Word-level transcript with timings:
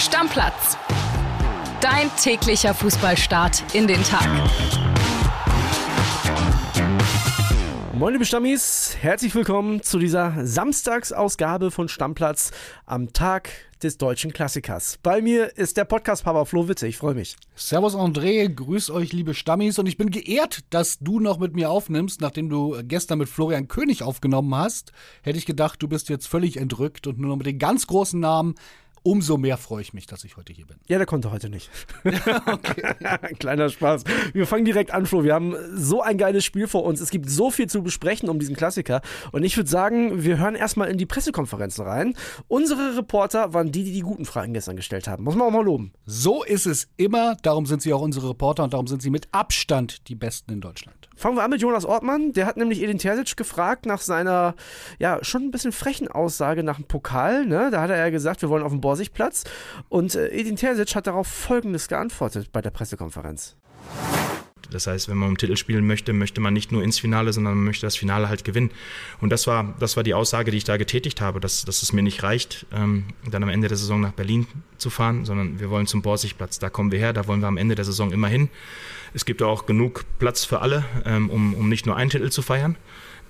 Stammplatz. 0.00 0.78
Dein 1.82 2.10
täglicher 2.16 2.72
Fußballstart 2.72 3.74
in 3.74 3.86
den 3.86 4.02
Tag. 4.02 4.26
Moin 7.92 8.14
liebe 8.14 8.24
Stammis, 8.24 8.96
herzlich 8.98 9.34
willkommen 9.34 9.82
zu 9.82 9.98
dieser 9.98 10.46
Samstagsausgabe 10.46 11.70
von 11.70 11.90
Stammplatz 11.90 12.50
am 12.86 13.12
Tag 13.12 13.50
des 13.82 13.98
deutschen 13.98 14.32
Klassikers. 14.32 14.98
Bei 15.02 15.20
mir 15.20 15.58
ist 15.58 15.76
der 15.76 15.84
Podcast-Papa 15.84 16.46
Flo 16.46 16.66
Witte, 16.66 16.86
ich 16.86 16.96
freue 16.96 17.14
mich. 17.14 17.36
Servus 17.54 17.94
André, 17.94 18.48
grüß 18.48 18.88
euch 18.88 19.12
liebe 19.12 19.34
Stammis 19.34 19.78
und 19.78 19.86
ich 19.86 19.98
bin 19.98 20.10
geehrt, 20.10 20.60
dass 20.70 20.98
du 21.00 21.20
noch 21.20 21.38
mit 21.38 21.54
mir 21.54 21.70
aufnimmst, 21.70 22.22
nachdem 22.22 22.48
du 22.48 22.74
gestern 22.84 23.18
mit 23.18 23.28
Florian 23.28 23.68
König 23.68 24.02
aufgenommen 24.02 24.54
hast. 24.54 24.92
Hätte 25.20 25.36
ich 25.36 25.44
gedacht, 25.44 25.82
du 25.82 25.88
bist 25.88 26.08
jetzt 26.08 26.26
völlig 26.26 26.56
entrückt 26.56 27.06
und 27.06 27.18
nur 27.18 27.28
noch 27.28 27.36
mit 27.36 27.46
den 27.46 27.58
ganz 27.58 27.86
großen 27.86 28.18
Namen 28.18 28.54
umso 29.02 29.36
mehr 29.36 29.56
freue 29.56 29.82
ich 29.82 29.92
mich, 29.92 30.06
dass 30.06 30.24
ich 30.24 30.36
heute 30.36 30.52
hier 30.52 30.66
bin. 30.66 30.76
Ja, 30.88 30.98
der 30.98 31.06
konnte 31.06 31.30
heute 31.30 31.48
nicht. 31.48 31.70
okay. 32.46 32.94
Kleiner 33.38 33.68
Spaß. 33.68 34.04
Wir 34.32 34.46
fangen 34.46 34.64
direkt 34.64 34.92
an, 34.92 35.06
Flo. 35.06 35.24
Wir 35.24 35.34
haben 35.34 35.54
so 35.74 36.02
ein 36.02 36.18
geiles 36.18 36.44
Spiel 36.44 36.66
vor 36.66 36.84
uns. 36.84 37.00
Es 37.00 37.10
gibt 37.10 37.30
so 37.30 37.50
viel 37.50 37.68
zu 37.68 37.82
besprechen 37.82 38.28
um 38.28 38.38
diesen 38.38 38.56
Klassiker. 38.56 39.00
Und 39.32 39.42
ich 39.42 39.56
würde 39.56 39.70
sagen, 39.70 40.22
wir 40.22 40.38
hören 40.38 40.54
erstmal 40.54 40.90
in 40.90 40.98
die 40.98 41.06
Pressekonferenzen 41.06 41.84
rein. 41.84 42.14
Unsere 42.48 42.96
Reporter 42.96 43.54
waren 43.54 43.72
die, 43.72 43.84
die 43.84 43.92
die 43.92 44.00
guten 44.00 44.24
Fragen 44.24 44.52
gestern 44.52 44.76
gestellt 44.76 45.08
haben. 45.08 45.24
Muss 45.24 45.34
man 45.34 45.48
auch 45.48 45.52
mal 45.52 45.64
loben. 45.64 45.92
So 46.04 46.42
ist 46.42 46.66
es 46.66 46.88
immer. 46.96 47.36
Darum 47.42 47.66
sind 47.66 47.82
sie 47.82 47.92
auch 47.92 48.02
unsere 48.02 48.30
Reporter 48.30 48.64
und 48.64 48.72
darum 48.72 48.86
sind 48.86 49.02
sie 49.02 49.10
mit 49.10 49.28
Abstand 49.32 50.08
die 50.08 50.14
Besten 50.14 50.52
in 50.52 50.60
Deutschland. 50.60 51.08
Fangen 51.16 51.36
wir 51.36 51.42
an 51.42 51.50
mit 51.50 51.60
Jonas 51.60 51.84
Ortmann. 51.84 52.32
Der 52.32 52.46
hat 52.46 52.56
nämlich 52.56 52.82
Edin 52.82 52.96
Terzic 52.96 53.36
gefragt 53.36 53.84
nach 53.84 54.00
seiner, 54.00 54.54
ja, 54.98 55.22
schon 55.22 55.42
ein 55.42 55.50
bisschen 55.50 55.72
frechen 55.72 56.08
Aussage 56.08 56.62
nach 56.62 56.76
dem 56.76 56.86
Pokal. 56.86 57.44
Ne? 57.44 57.68
Da 57.70 57.82
hat 57.82 57.90
er 57.90 57.98
ja 57.98 58.08
gesagt, 58.08 58.40
wir 58.40 58.48
wollen 58.48 58.62
auf 58.62 58.72
dem 58.72 58.80
Borsigplatz. 58.90 59.44
Und 59.88 60.16
äh, 60.16 60.26
Edin 60.30 60.56
Terzic 60.56 60.96
hat 60.96 61.06
darauf 61.06 61.28
Folgendes 61.28 61.86
geantwortet 61.86 62.50
bei 62.50 62.60
der 62.60 62.70
Pressekonferenz. 62.70 63.54
Das 64.72 64.88
heißt, 64.88 65.08
wenn 65.08 65.16
man 65.16 65.28
um 65.28 65.38
Titel 65.38 65.56
spielen 65.56 65.86
möchte, 65.86 66.12
möchte 66.12 66.40
man 66.40 66.52
nicht 66.54 66.72
nur 66.72 66.82
ins 66.82 66.98
Finale, 66.98 67.32
sondern 67.32 67.54
man 67.54 67.64
möchte 67.64 67.86
das 67.86 67.96
Finale 67.96 68.28
halt 68.28 68.44
gewinnen. 68.44 68.72
Und 69.20 69.30
das 69.30 69.46
war, 69.46 69.74
das 69.78 69.96
war 69.96 70.02
die 70.02 70.14
Aussage, 70.14 70.50
die 70.50 70.56
ich 70.56 70.64
da 70.64 70.76
getätigt 70.76 71.20
habe, 71.20 71.38
dass, 71.38 71.64
dass 71.64 71.84
es 71.84 71.92
mir 71.92 72.02
nicht 72.02 72.24
reicht, 72.24 72.66
ähm, 72.72 73.04
dann 73.30 73.44
am 73.44 73.48
Ende 73.48 73.68
der 73.68 73.76
Saison 73.76 74.00
nach 74.00 74.12
Berlin 74.12 74.48
zu 74.76 74.90
fahren, 74.90 75.24
sondern 75.24 75.60
wir 75.60 75.70
wollen 75.70 75.86
zum 75.86 76.02
Borsigplatz. 76.02 76.58
Da 76.58 76.68
kommen 76.68 76.90
wir 76.90 76.98
her, 76.98 77.12
da 77.12 77.28
wollen 77.28 77.40
wir 77.40 77.48
am 77.48 77.58
Ende 77.58 77.76
der 77.76 77.84
Saison 77.84 78.10
immer 78.10 78.28
hin. 78.28 78.48
Es 79.14 79.24
gibt 79.24 79.40
auch 79.40 79.66
genug 79.66 80.04
Platz 80.18 80.44
für 80.44 80.60
alle, 80.62 80.84
ähm, 81.04 81.30
um, 81.30 81.54
um 81.54 81.68
nicht 81.68 81.86
nur 81.86 81.96
einen 81.96 82.10
Titel 82.10 82.30
zu 82.30 82.42
feiern. 82.42 82.76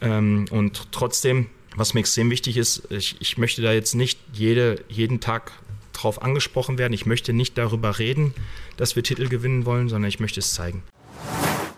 Ähm, 0.01 0.47
und 0.51 0.91
trotzdem, 0.91 1.49
was 1.77 1.95
mir 1.95 2.01
extrem 2.01 2.31
wichtig 2.31 2.57
ist, 2.57 2.83
ich, 2.91 3.17
ich 3.21 3.39
möchte 3.39 3.63
da 3.63 3.73
jetzt 3.73 3.95
nicht 3.95 4.19
jede, 4.33 4.83
jeden 4.89 5.21
Tag 5.21 5.53
drauf 5.93 6.23
angesprochen 6.23 6.79
werden. 6.79 6.93
Ich 6.93 7.07
möchte 7.07 7.33
nicht 7.33 7.59
darüber 7.59 7.99
reden, 7.99 8.35
dass 8.77 8.97
wir 8.97 9.03
Titel 9.03 9.29
gewinnen 9.29 9.67
wollen, 9.67 9.89
sondern 9.89 10.09
ich 10.09 10.21
möchte 10.21 10.41
es 10.41 10.55
zeigen. 10.55 10.83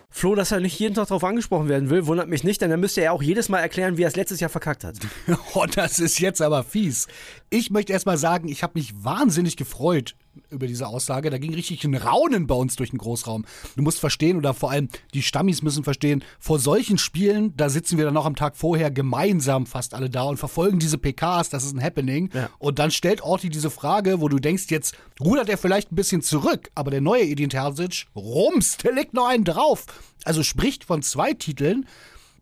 Flo, 0.09 0.35
dass 0.35 0.51
er 0.51 0.59
nicht 0.59 0.79
jeden 0.79 0.93
Tag 0.93 1.07
darauf 1.07 1.23
angesprochen 1.23 1.67
werden 1.67 1.89
will, 1.89 2.05
wundert 2.05 2.29
mich 2.29 2.43
nicht, 2.43 2.61
denn 2.61 2.69
dann 2.69 2.79
müsste 2.79 3.01
er 3.01 3.13
auch 3.13 3.23
jedes 3.23 3.49
Mal 3.49 3.59
erklären, 3.59 3.97
wie 3.97 4.03
er 4.03 4.07
es 4.07 4.15
letztes 4.15 4.39
Jahr 4.39 4.49
verkackt 4.49 4.83
hat. 4.83 4.95
oh, 5.53 5.65
das 5.65 5.99
ist 5.99 6.19
jetzt 6.19 6.41
aber 6.41 6.63
fies. 6.63 7.07
Ich 7.49 7.71
möchte 7.71 7.93
erst 7.93 8.05
mal 8.05 8.17
sagen, 8.17 8.47
ich 8.47 8.63
habe 8.63 8.73
mich 8.75 8.93
wahnsinnig 9.03 9.57
gefreut 9.57 10.15
über 10.53 10.67
diese 10.67 10.87
Aussage. 10.87 11.29
Da 11.29 11.37
ging 11.37 11.53
richtig 11.53 11.83
ein 11.83 11.95
Raunen 11.95 12.47
bei 12.47 12.55
uns 12.55 12.75
durch 12.75 12.91
den 12.91 12.99
Großraum. 12.99 13.45
Du 13.75 13.83
musst 13.83 13.99
verstehen, 13.99 14.37
oder 14.37 14.53
vor 14.53 14.71
allem 14.71 14.89
die 15.13 15.21
Stammis 15.21 15.61
müssen 15.61 15.83
verstehen, 15.83 16.23
vor 16.39 16.59
solchen 16.59 16.97
Spielen, 16.97 17.55
da 17.57 17.69
sitzen 17.69 17.97
wir 17.97 18.05
dann 18.05 18.13
noch 18.13 18.25
am 18.25 18.35
Tag 18.35 18.55
vorher 18.55 18.91
gemeinsam 18.91 19.65
fast 19.65 19.93
alle 19.93 20.09
da 20.09 20.23
und 20.23 20.37
verfolgen 20.37 20.79
diese 20.79 20.97
PKs, 20.97 21.49
das 21.49 21.63
ist 21.63 21.75
ein 21.75 21.83
Happening. 21.83 22.29
Ja. 22.33 22.49
Und 22.59 22.79
dann 22.79 22.91
stellt 22.91 23.21
Orti 23.21 23.49
diese 23.49 23.69
Frage, 23.69 24.21
wo 24.21 24.29
du 24.29 24.39
denkst, 24.39 24.65
jetzt 24.69 24.95
rudert 25.19 25.49
er 25.49 25.57
vielleicht 25.57 25.91
ein 25.91 25.95
bisschen 25.95 26.21
zurück, 26.21 26.69
aber 26.75 26.91
der 26.91 27.01
neue 27.01 27.23
Edin 27.23 27.49
Terzic, 27.49 28.05
rums, 28.15 28.77
der 28.77 28.93
legt 28.93 29.13
noch 29.13 29.27
einen 29.27 29.43
drauf. 29.43 29.85
Also 30.23 30.43
spricht 30.43 30.85
von 30.85 31.01
zwei 31.01 31.33
Titeln. 31.33 31.85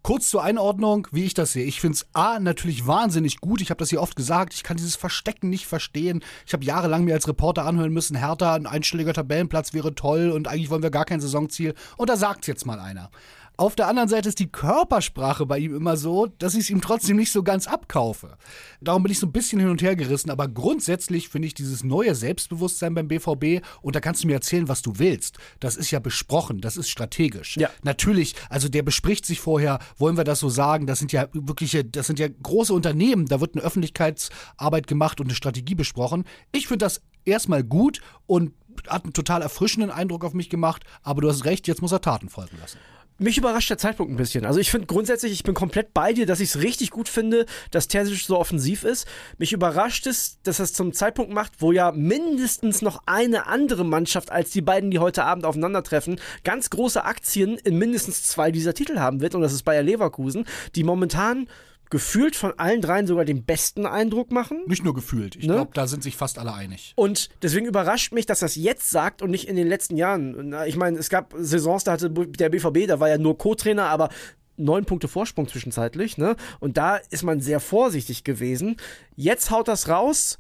Kurz 0.04 0.30
zur 0.30 0.44
Einordnung, 0.44 1.08
wie 1.12 1.26
ich 1.26 1.36
das 1.36 1.54
sehe. 1.54 1.66
Ich 1.66 1.80
finde 1.80 1.96
es 1.96 2.08
A 2.14 2.40
natürlich 2.40 2.88
wahnsinnig 2.88 3.40
gut. 3.40 3.62
Ich 3.62 3.70
habe 3.70 3.78
das 3.78 3.92
hier 3.92 4.02
oft 4.02 4.16
gesagt. 4.16 4.54
Ich 4.56 4.64
kann 4.64 4.78
dieses 4.78 4.96
Verstecken 4.96 5.50
nicht 5.50 5.68
verstehen. 5.68 6.24
Ich 6.48 6.54
habe 6.54 6.66
jahrelang 6.66 7.04
mir 7.04 7.14
als 7.14 7.28
Reporter 7.28 7.66
anhören 7.66 7.94
müssen, 7.94 8.18
Hertha, 8.18 8.56
ein 8.56 8.66
einstelliger 8.66 9.14
Tabellenplatz 9.14 9.74
wäre 9.74 9.94
toll 9.94 10.32
und 10.32 10.48
eigentlich 10.48 10.72
wollen 10.72 10.82
wir 10.82 10.90
gar 10.90 11.06
kein 11.06 11.22
Saisonziel. 11.22 11.76
Und 11.98 12.10
da 12.10 12.18
sagt 12.18 12.48
jetzt 12.48 12.66
mal 12.66 12.80
einer. 12.80 13.12
Auf 13.58 13.76
der 13.76 13.88
anderen 13.88 14.10
Seite 14.10 14.30
ist 14.30 14.40
die 14.40 14.52
Körpersprache 14.52 15.46
bei 15.46 15.60
ihm 15.60 15.76
immer 15.76 15.96
so, 15.96 16.26
dass 16.26 16.56
ich 16.56 16.62
es 16.62 16.70
ihm 16.70 16.82
trotzdem 16.82 17.18
nicht 17.18 17.32
so 17.32 17.44
ganz 17.44 17.68
abkaufe. 17.68 18.38
Darum 18.80 19.04
bin 19.04 19.12
ich 19.12 19.20
so 19.20 19.28
ein 19.28 19.32
bisschen 19.32 19.60
hin 19.60 19.70
und 19.70 19.82
her 19.82 19.96
gerissen, 19.96 20.32
aber 20.32 20.48
grundsätzlich 20.48 21.30
finde 21.30 21.48
ich 21.48 21.54
dieses 21.54 21.84
neue 21.84 22.16
Selbstbewusstsein 22.16 22.96
beim 22.96 23.08
BVB 23.08 23.64
und 23.82 23.96
da 23.96 24.00
kannst 24.00 24.24
du 24.24 24.28
mir 24.28 24.34
erzählen, 24.34 24.68
was 24.68 24.82
du 24.82 24.94
willst. 24.98 25.38
Das 25.60 25.76
ist 25.76 25.92
ja 25.92 26.00
besprochen, 26.00 26.62
das 26.62 26.78
ist 26.78 26.90
strategisch. 26.90 27.58
Ja. 27.58 27.70
Natürlich, 27.84 28.36
also 28.50 28.68
der 28.68 28.84
bespricht 28.84 29.26
sich 29.26 29.40
vorher, 29.40 29.80
wollen 29.98 30.18
wir 30.18 30.24
das 30.24 30.40
so 30.40 30.50
sagen, 30.50 30.88
das 30.88 31.00
sind 31.00 31.12
ja 31.12 31.28
wirkliche, 31.34 31.86
das 31.86 32.08
sind 32.08 32.18
ja 32.18 32.28
große 32.28 32.74
Unternehmen, 32.74 33.28
da 33.28 33.42
wird 33.42 33.56
eine 33.56 33.64
Öffentlichkeitsarbeit 33.64 34.88
gemacht 34.88 35.20
und 35.20 35.28
eine 35.28 35.36
Strategie 35.36 35.76
besprochen. 35.76 36.26
Ich 36.52 36.68
finde 36.68 36.86
das 36.86 37.02
erstmal 37.26 37.64
gut 37.64 38.02
und 38.26 38.54
hat 38.88 39.04
einen 39.04 39.14
total 39.14 39.42
erfrischenden 39.42 39.92
Eindruck 39.92 40.24
auf 40.24 40.34
mich 40.34 40.50
gemacht, 40.50 40.84
aber 41.04 41.22
du 41.22 41.30
hast 41.30 41.46
recht, 41.46 41.68
jetzt 41.68 41.82
muss 41.82 41.92
er 41.92 42.02
Taten 42.02 42.30
folgen 42.30 42.58
lassen. 42.60 42.78
Mich 43.22 43.38
überrascht 43.38 43.70
der 43.70 43.78
Zeitpunkt 43.78 44.12
ein 44.12 44.18
bisschen. 44.18 44.48
Also 44.48 44.60
ich 44.60 44.72
finde 44.72 44.88
grundsätzlich, 44.88 45.32
ich 45.32 45.44
bin 45.44 45.54
komplett 45.54 45.94
bei 45.94 46.12
dir, 46.12 46.26
dass 46.26 46.40
ich 46.40 46.50
es 46.50 46.64
richtig 46.64 46.90
gut 46.90 47.08
finde, 47.08 47.46
dass 47.70 47.88
Terzic 47.88 48.18
so 48.18 48.36
offensiv 48.36 48.84
ist. 48.84 49.08
Mich 49.38 49.54
überrascht 49.54 50.08
es, 50.08 50.42
dass 50.42 50.58
er 50.60 50.64
es 50.64 50.74
zum 50.74 50.92
Zeitpunkt 50.92 51.32
macht, 51.32 51.54
wo 51.60 51.72
ja 51.72 51.92
mindestens 51.92 52.82
noch 52.82 53.04
eine 53.06 53.46
andere 53.46 53.86
Mannschaft 53.86 54.32
als 54.32 54.50
die 54.50 54.62
beiden, 54.62 54.90
die 54.90 54.98
heute 54.98 55.24
Abend 55.24 55.46
aufeinandertreffen, 55.46 56.20
ganz 56.44 56.72
große 56.72 57.04
Aktien 57.06 57.60
in 57.60 57.78
mindestens 57.78 58.24
zwei 58.24 58.50
dieser 58.50 58.74
Titel 58.74 58.98
haben 58.98 59.22
wird. 59.22 59.36
Und 59.36 59.42
das 59.42 59.54
ist 59.54 59.62
Bayer 59.66 59.84
Leverkusen, 59.84 60.46
die 60.74 60.84
momentan 60.84 61.48
gefühlt 61.92 62.36
von 62.36 62.58
allen 62.58 62.82
dreien 62.82 63.06
sogar 63.06 63.26
den 63.26 63.44
besten 63.44 63.86
Eindruck 63.86 64.32
machen. 64.32 64.64
Nicht 64.66 64.84
nur 64.84 64.96
gefühlt. 64.96 65.36
Ich 65.36 65.46
ne? 65.46 65.54
glaube, 65.54 65.72
da 65.76 65.86
sind 65.86 66.02
sich 66.02 66.18
fast 66.18 66.40
alle 66.40 66.54
einig. 66.54 66.94
Und 66.96 67.30
deswegen 67.44 67.68
überrascht 67.68 68.14
mich, 68.14 68.26
dass 68.26 68.40
das 68.40 68.56
jetzt 68.56 68.90
sagt 68.90 69.22
und 69.22 69.30
nicht 69.30 69.48
in 69.48 69.56
den 69.56 69.68
letzten 69.68 69.98
Jahren. 69.98 70.56
Ich 70.66 70.78
meine, 70.78 70.98
es 70.98 71.10
gab 71.10 71.36
Saisons, 71.38 71.84
da 71.84 71.92
hatte 71.92 72.10
der 72.10 72.50
BVB, 72.50 72.88
da 72.88 73.00
war 73.00 73.10
ja 73.10 73.20
nur 73.20 73.38
Co-Trainer, 73.38 73.86
aber 73.90 74.10
neun 74.58 74.86
Punkte 74.86 75.08
Vorsprung 75.08 75.48
zwischenzeitlich, 75.48 76.18
ne? 76.18 76.36
Und 76.60 76.78
da 76.78 76.96
ist 76.96 77.24
man 77.24 77.42
sehr 77.42 77.60
vorsichtig 77.60 78.24
gewesen. 78.24 78.78
Jetzt 79.16 79.52
haut 79.52 79.68
das 79.68 79.90
raus. 79.90 80.38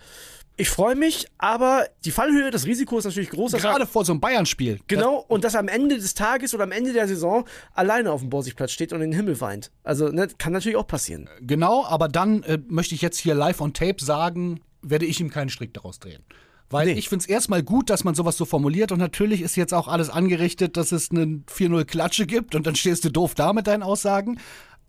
Ich 0.57 0.69
freue 0.69 0.95
mich, 0.95 1.28
aber 1.38 1.85
die 2.06 2.12
Fallhöhe 2.12 2.51
des 2.51 2.66
Risikos 2.66 3.00
ist 3.00 3.12
natürlich 3.12 3.29
groß. 3.29 3.53
Gerade 3.53 3.88
vor 3.88 4.06
so 4.06 4.12
einem 4.12 4.22
Bayern-Spiel. 4.22 4.79
Genau, 4.88 5.25
und 5.28 5.44
dass 5.44 5.56
er 5.56 5.62
am 5.62 5.67
Ende 5.67 5.95
des 5.97 6.13
Tages 6.13 6.53
oder 6.53 6.66
am 6.66 6.72
Ende 6.72 6.94
der 6.94 7.07
Saison 7.07 7.45
alleine 7.73 8.12
auf 8.12 8.22
dem 8.22 8.29
Borsigplatz 8.29 8.72
steht 8.72 8.94
und 8.94 9.01
in 9.01 9.11
den 9.11 9.17
Himmel 9.17 9.40
weint. 9.41 9.72
Also, 9.84 10.09
ne, 10.09 10.28
kann 10.38 10.53
natürlich 10.53 10.78
auch 10.78 10.88
passieren. 10.88 11.29
Genau, 11.41 11.85
aber 11.85 12.07
dann 12.07 12.44
äh, 12.44 12.59
möchte 12.67 12.94
ich 12.94 13.01
jetzt 13.01 13.19
hier 13.19 13.34
live 13.34 13.61
on 13.61 13.73
tape 13.73 14.03
sagen, 14.03 14.61
werde 14.81 15.06
ich 15.06 15.19
ihm 15.19 15.29
keinen 15.29 15.50
Strick 15.50 15.73
daraus 15.73 16.00
drehen. 16.00 16.23
Weil 16.72 16.88
nee. 16.88 16.94
ich 16.94 17.09
finde 17.09 17.23
es 17.23 17.29
erstmal 17.29 17.63
gut, 17.63 17.90
dass 17.90 18.06
man 18.06 18.16
sowas 18.16 18.38
so 18.38 18.45
formuliert 18.45 18.94
und 18.94 19.00
natürlich 19.00 19.41
ist 19.41 19.57
jetzt 19.57 19.73
auch 19.73 19.90
alles 19.90 20.09
angerichtet, 20.09 20.78
dass 20.78 20.94
es 20.94 21.11
eine 21.11 21.41
4-0 21.53 21.84
Klatsche 21.84 22.25
gibt 22.25 22.56
und 22.56 22.66
dann 22.66 22.75
stehst 22.75 23.03
du 23.03 23.09
doof 23.09 23.35
da 23.35 23.51
mit 23.51 23.67
deinen 23.67 23.84
Aussagen 23.84 24.40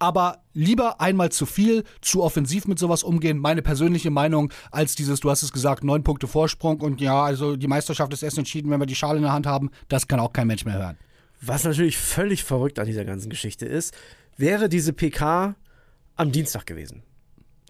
aber 0.03 0.43
lieber 0.53 1.01
einmal 1.01 1.31
zu 1.31 1.47
viel, 1.47 1.85
zu 2.01 2.25
offensiv 2.25 2.67
mit 2.67 2.77
sowas 2.77 3.05
umgehen, 3.05 3.39
meine 3.39 3.63
persönliche 3.63 4.11
Meinung, 4.11 4.53
als 4.73 4.97
dieses, 4.97 5.21
du 5.21 5.31
hast 5.31 5.45
es 5.45 5.53
gesagt, 5.53 5.85
neun 5.85 6.03
Punkte 6.03 6.27
Vorsprung 6.27 6.81
und 6.81 7.01
ja, 7.01 7.23
also 7.23 7.55
die 7.55 7.69
Meisterschaft 7.69 8.13
ist 8.13 8.25
erst 8.25 8.37
entschieden, 8.37 8.69
wenn 8.71 8.81
wir 8.81 8.87
die 8.87 8.97
Schale 8.97 9.19
in 9.19 9.23
der 9.23 9.33
Hand 9.33 9.47
haben, 9.47 9.71
das 9.89 10.09
kann 10.09 10.19
auch 10.19 10.33
kein 10.33 10.49
Mensch 10.49 10.65
mehr 10.65 10.75
hören. 10.75 10.99
Was 11.41 11.63
natürlich 11.63 11.97
völlig 11.97 12.43
verrückt 12.43 12.81
an 12.81 12.87
dieser 12.87 13.05
ganzen 13.05 13.31
Geschichte 13.31 13.65
ist, 13.65 13.95
wäre 14.37 14.69
diese 14.69 14.93
PK 14.93 15.55
am 16.17 16.33
Dienstag 16.33 16.67
gewesen 16.67 17.05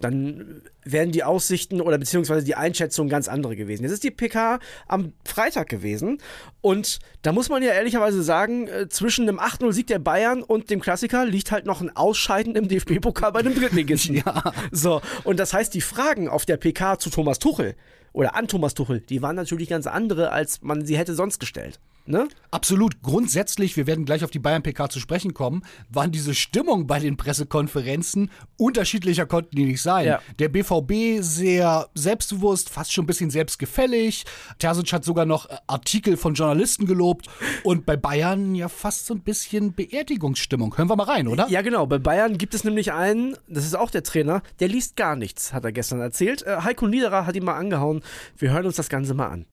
dann 0.02 0.62
wären 0.84 1.12
die 1.12 1.24
Aussichten 1.24 1.80
oder 1.80 1.98
beziehungsweise 1.98 2.44
die 2.44 2.54
Einschätzung 2.54 3.08
ganz 3.08 3.28
andere 3.28 3.56
gewesen. 3.56 3.82
Jetzt 3.84 3.92
ist 3.92 4.04
die 4.04 4.10
PK 4.10 4.58
am 4.88 5.12
Freitag 5.24 5.68
gewesen 5.68 6.18
und 6.60 6.98
da 7.22 7.32
muss 7.32 7.48
man 7.48 7.62
ja 7.62 7.72
ehrlicherweise 7.72 8.22
sagen, 8.22 8.68
äh, 8.68 8.88
zwischen 8.88 9.26
dem 9.26 9.38
8-0-Sieg 9.38 9.86
der 9.86 9.98
Bayern 9.98 10.42
und 10.42 10.70
dem 10.70 10.80
Klassiker 10.80 11.24
liegt 11.24 11.52
halt 11.52 11.66
noch 11.66 11.80
ein 11.80 11.94
Ausscheiden 11.94 12.56
im 12.56 12.68
DFB-Pokal 12.68 13.32
bei 13.32 13.42
dem 13.42 13.54
Drittligisten. 13.54 14.16
ja. 14.26 14.52
So, 14.70 15.00
und 15.24 15.38
das 15.38 15.52
heißt, 15.52 15.72
die 15.74 15.80
Fragen 15.80 16.28
auf 16.28 16.44
der 16.44 16.56
PK 16.56 16.98
zu 16.98 17.10
Thomas 17.10 17.38
Tuchel 17.38 17.74
oder 18.12 18.34
an 18.34 18.48
Thomas 18.48 18.74
Tuchel, 18.74 19.00
die 19.00 19.22
waren 19.22 19.36
natürlich 19.36 19.68
ganz 19.68 19.86
andere, 19.86 20.32
als 20.32 20.62
man 20.62 20.84
sie 20.84 20.98
hätte 20.98 21.14
sonst 21.14 21.38
gestellt. 21.38 21.78
Ne? 22.04 22.28
Absolut. 22.50 23.00
Grundsätzlich, 23.02 23.76
wir 23.76 23.86
werden 23.86 24.04
gleich 24.04 24.24
auf 24.24 24.30
die 24.30 24.40
Bayern-PK 24.40 24.90
zu 24.90 24.98
sprechen 24.98 25.34
kommen, 25.34 25.62
waren 25.88 26.10
diese 26.10 26.34
Stimmung 26.34 26.86
bei 26.86 26.98
den 26.98 27.16
Pressekonferenzen 27.16 28.30
unterschiedlicher 28.56 29.26
konnten 29.26 29.56
die 29.56 29.64
nicht 29.64 29.82
sein. 29.82 30.06
Ja. 30.06 30.20
Der 30.38 30.48
BVB 30.48 31.22
sehr 31.22 31.88
selbstbewusst, 31.94 32.70
fast 32.70 32.92
schon 32.92 33.04
ein 33.04 33.06
bisschen 33.06 33.30
selbstgefällig. 33.30 34.24
Terzic 34.58 34.92
hat 34.92 35.04
sogar 35.04 35.26
noch 35.26 35.48
äh, 35.48 35.56
Artikel 35.66 36.16
von 36.16 36.34
Journalisten 36.34 36.86
gelobt. 36.86 37.26
Und 37.64 37.86
bei 37.86 37.96
Bayern 37.96 38.54
ja 38.54 38.68
fast 38.68 39.06
so 39.06 39.14
ein 39.14 39.20
bisschen 39.20 39.72
Beerdigungsstimmung. 39.74 40.76
Hören 40.76 40.88
wir 40.88 40.96
mal 40.96 41.04
rein, 41.04 41.28
oder? 41.28 41.48
Ja, 41.48 41.62
genau. 41.62 41.86
Bei 41.86 41.98
Bayern 41.98 42.38
gibt 42.38 42.54
es 42.54 42.64
nämlich 42.64 42.92
einen, 42.92 43.36
das 43.48 43.64
ist 43.64 43.76
auch 43.76 43.90
der 43.90 44.02
Trainer, 44.02 44.42
der 44.60 44.68
liest 44.68 44.96
gar 44.96 45.16
nichts, 45.16 45.52
hat 45.52 45.64
er 45.64 45.72
gestern 45.72 46.00
erzählt. 46.00 46.42
Äh, 46.42 46.62
Heiko 46.62 46.86
Niederer 46.86 47.26
hat 47.26 47.36
ihn 47.36 47.44
mal 47.44 47.56
angehauen. 47.56 48.02
Wir 48.36 48.50
hören 48.50 48.66
uns 48.66 48.76
das 48.76 48.88
Ganze 48.88 49.14
mal 49.14 49.28
an. 49.28 49.46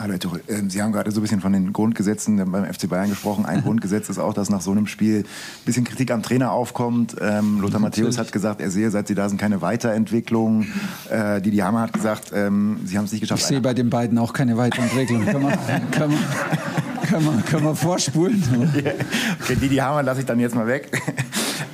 Hallo 0.00 0.12
Herr 0.12 0.20
Tuchel, 0.20 0.42
ähm, 0.46 0.70
Sie 0.70 0.80
haben 0.80 0.92
gerade 0.92 1.10
so 1.10 1.18
ein 1.18 1.22
bisschen 1.22 1.40
von 1.40 1.52
den 1.52 1.72
Grundgesetzen 1.72 2.36
beim 2.52 2.72
FC 2.72 2.88
Bayern 2.88 3.08
gesprochen. 3.08 3.44
Ein 3.44 3.62
Grundgesetz 3.64 4.08
ist 4.08 4.18
auch, 4.18 4.32
dass 4.32 4.48
nach 4.48 4.60
so 4.60 4.70
einem 4.70 4.86
Spiel 4.86 5.24
ein 5.24 5.64
bisschen 5.64 5.82
Kritik 5.82 6.12
am 6.12 6.22
Trainer 6.22 6.52
aufkommt. 6.52 7.16
Ähm, 7.20 7.60
Lothar 7.60 7.80
Matthäus 7.80 8.16
hat 8.16 8.30
gesagt, 8.30 8.60
er 8.60 8.70
sehe, 8.70 8.92
seit 8.92 9.08
Sie 9.08 9.16
da 9.16 9.28
sind, 9.28 9.38
keine 9.38 9.60
Weiterentwicklung. 9.60 10.66
Äh, 11.10 11.40
Didi 11.40 11.56
Hammer 11.56 11.80
hat 11.80 11.92
gesagt, 11.92 12.30
ähm, 12.32 12.78
Sie 12.84 12.96
haben 12.96 13.06
es 13.06 13.12
nicht 13.12 13.22
geschafft. 13.22 13.40
Ich 13.40 13.48
sehe 13.48 13.60
bei 13.60 13.74
den 13.74 13.90
beiden 13.90 14.18
auch 14.18 14.32
keine 14.32 14.56
Weiterentwicklung. 14.56 15.24
können, 15.24 15.42
wir, 15.42 15.58
können, 15.90 16.12
wir, 16.12 17.08
können, 17.08 17.24
wir, 17.24 17.42
können 17.42 17.64
wir 17.64 17.74
vorspulen? 17.74 18.40
okay, 19.42 19.56
Didi 19.56 19.76
Hammer 19.78 20.04
lasse 20.04 20.20
ich 20.20 20.26
dann 20.26 20.38
jetzt 20.38 20.54
mal 20.54 20.68
weg. 20.68 20.92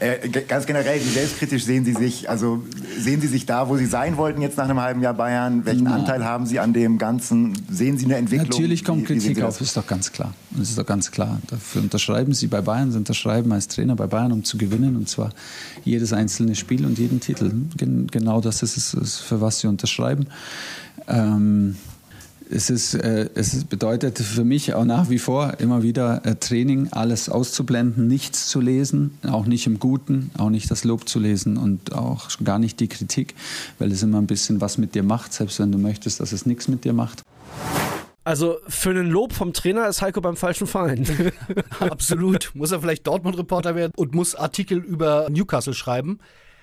Äh, 0.01 0.29
ganz 0.29 0.67
generell, 0.67 1.01
wie 1.01 1.09
selbstkritisch 1.09 1.65
sehen 1.65 1.85
Sie 1.85 1.93
sich? 1.93 2.29
Also 2.29 2.63
sehen 2.99 3.21
Sie 3.21 3.27
sich 3.27 3.47
da, 3.47 3.69
wo 3.69 3.77
Sie 3.77 3.87
sein 3.87 4.17
wollten 4.17 4.43
jetzt 4.43 4.57
nach 4.57 4.65
einem 4.65 4.81
halben 4.81 5.01
Jahr 5.03 5.15
Bayern? 5.15 5.65
Welchen 5.65 5.85
Na. 5.85 5.95
Anteil 5.95 6.25
haben 6.25 6.47
Sie 6.47 6.59
an 6.61 6.73
dem 6.73 6.99
Ganzen? 6.99 7.55
Sehen 7.71 7.97
Sie 7.99 8.05
eine 8.07 8.17
Entwicklung? 8.17 8.49
Natürlich 8.51 8.85
kommt 8.85 9.03
Wie- 9.03 9.05
Kritik 9.19 9.43
auf, 9.43 9.61
ist 9.61 9.77
doch 9.77 9.87
ganz 9.87 10.13
klar. 10.13 10.35
Das 10.51 10.69
ist 10.71 10.79
doch 10.79 10.87
ganz 10.87 11.11
klar. 11.11 11.41
Dafür 11.49 11.83
unterschreiben 11.83 12.33
Sie 12.35 12.47
bei 12.47 12.61
Bayern, 12.61 12.93
Sie 12.93 12.99
unterschreiben 12.99 13.53
als 13.53 13.69
Trainer 13.69 13.97
bei 13.97 14.07
Bayern, 14.07 14.33
um 14.33 14.45
zu 14.45 14.59
gewinnen. 14.59 14.97
Und 14.97 15.09
zwar 15.09 15.31
jedes 15.85 16.13
einzelne 16.13 16.55
Spiel 16.55 16.85
und 16.87 16.99
jeden 16.99 17.21
Titel. 17.21 17.53
Gen 17.77 18.07
genau 18.11 18.41
das 18.41 18.63
ist 18.63 18.95
es, 18.95 19.19
für 19.19 19.41
was 19.41 19.61
Sie 19.61 19.67
unterschreiben. 19.67 20.27
Ähm, 21.09 21.77
es, 22.51 22.71
ist, 22.71 22.95
äh, 22.95 23.29
es 23.35 23.65
bedeutet 23.65 24.19
für 24.19 24.45
mich 24.45 24.75
auch 24.75 24.85
nach 24.85 25.11
wie 25.11 25.19
vor 25.19 25.55
immer 25.59 25.83
wieder 25.83 26.25
äh, 26.25 26.35
Training, 26.37 26.89
alles 26.93 27.29
auszublenden, 27.29 28.07
nichts 28.07 28.49
zu 28.49 28.61
lesen, 28.61 29.19
auch 29.27 29.47
nicht 29.47 29.67
im 29.67 29.79
Guten, 29.79 30.31
auch 30.39 30.51
nicht 30.51 30.71
das 30.71 30.85
Lob 30.85 31.09
zu 31.09 31.19
lesen 31.19 31.57
und 31.57 31.93
auch 31.93 32.29
gar 32.43 32.59
nicht 32.59 32.81
die 32.81 32.89
Kritik, 32.89 33.35
weil 33.79 33.93
es 33.93 34.03
immer 34.03 34.19
ein 34.19 34.27
bisschen 34.27 34.61
was 34.61 34.79
mit 34.79 34.95
dir 34.95 35.03
macht, 35.03 35.33
selbst 35.33 35.59
wenn 35.59 35.73
du 35.73 35.79
möchtest, 35.79 36.21
dass 36.21 36.33
es 36.33 36.47
nichts 36.47 36.69
mit 36.69 36.85
dir 36.85 36.93
macht. 36.93 37.23
Also 38.25 38.57
für 38.69 38.91
einen 38.91 39.11
Lob 39.11 39.35
vom 39.35 39.53
Trainer 39.53 39.87
ist 39.87 40.01
Heiko 40.01 40.23
beim 40.23 40.37
falschen 40.37 40.67
Verein. 40.67 41.07
Absolut. 41.79 42.53
Muss 42.55 42.73
er 42.73 42.81
vielleicht 42.81 43.07
Dortmund-Reporter 43.07 43.75
werden 43.75 43.93
und 43.97 44.15
muss 44.15 44.35
Artikel 44.35 44.79
über 44.79 45.29
Newcastle 45.29 45.75
schreiben. 45.75 46.19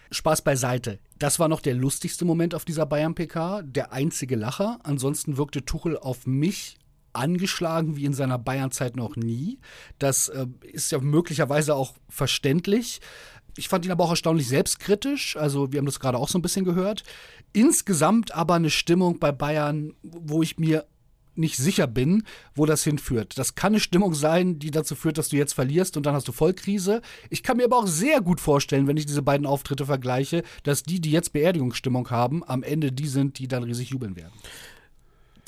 Spaß 0.09 0.41
beiseite. 0.41 0.97
Das 1.21 1.37
war 1.37 1.47
noch 1.47 1.61
der 1.61 1.75
lustigste 1.75 2.25
Moment 2.25 2.55
auf 2.55 2.65
dieser 2.65 2.87
Bayern-PK, 2.87 3.61
der 3.61 3.93
einzige 3.93 4.35
Lacher. 4.35 4.79
Ansonsten 4.81 5.37
wirkte 5.37 5.63
Tuchel 5.63 5.95
auf 5.95 6.25
mich 6.25 6.79
angeschlagen 7.13 7.95
wie 7.95 8.05
in 8.05 8.13
seiner 8.13 8.39
Bayern-Zeit 8.39 8.95
noch 8.95 9.15
nie. 9.15 9.59
Das 9.99 10.29
äh, 10.29 10.47
ist 10.63 10.91
ja 10.91 10.97
möglicherweise 10.97 11.75
auch 11.75 11.93
verständlich. 12.09 13.01
Ich 13.55 13.69
fand 13.69 13.85
ihn 13.85 13.91
aber 13.91 14.03
auch 14.05 14.09
erstaunlich 14.09 14.47
selbstkritisch. 14.47 15.37
Also, 15.37 15.71
wir 15.71 15.77
haben 15.77 15.85
das 15.85 15.99
gerade 15.99 16.17
auch 16.17 16.27
so 16.27 16.39
ein 16.39 16.41
bisschen 16.41 16.65
gehört. 16.65 17.03
Insgesamt 17.53 18.33
aber 18.33 18.55
eine 18.55 18.71
Stimmung 18.71 19.19
bei 19.19 19.31
Bayern, 19.31 19.93
wo 20.01 20.41
ich 20.41 20.57
mir 20.57 20.87
nicht 21.35 21.57
sicher 21.57 21.87
bin, 21.87 22.23
wo 22.55 22.65
das 22.65 22.83
hinführt. 22.83 23.37
Das 23.37 23.55
kann 23.55 23.73
eine 23.73 23.79
Stimmung 23.79 24.13
sein, 24.13 24.59
die 24.59 24.71
dazu 24.71 24.95
führt, 24.95 25.17
dass 25.17 25.29
du 25.29 25.37
jetzt 25.37 25.53
verlierst 25.53 25.97
und 25.97 26.05
dann 26.05 26.13
hast 26.13 26.27
du 26.27 26.31
Vollkrise. 26.31 27.01
Ich 27.29 27.43
kann 27.43 27.57
mir 27.57 27.65
aber 27.65 27.77
auch 27.77 27.87
sehr 27.87 28.21
gut 28.21 28.39
vorstellen, 28.39 28.87
wenn 28.87 28.97
ich 28.97 29.05
diese 29.05 29.21
beiden 29.21 29.45
Auftritte 29.45 29.85
vergleiche, 29.85 30.43
dass 30.63 30.83
die, 30.83 30.99
die 30.99 31.11
jetzt 31.11 31.33
Beerdigungsstimmung 31.33 32.09
haben, 32.09 32.43
am 32.43 32.63
Ende 32.63 32.91
die 32.91 33.07
sind, 33.07 33.39
die 33.39 33.47
dann 33.47 33.63
riesig 33.63 33.89
jubeln 33.89 34.15
werden. 34.15 34.33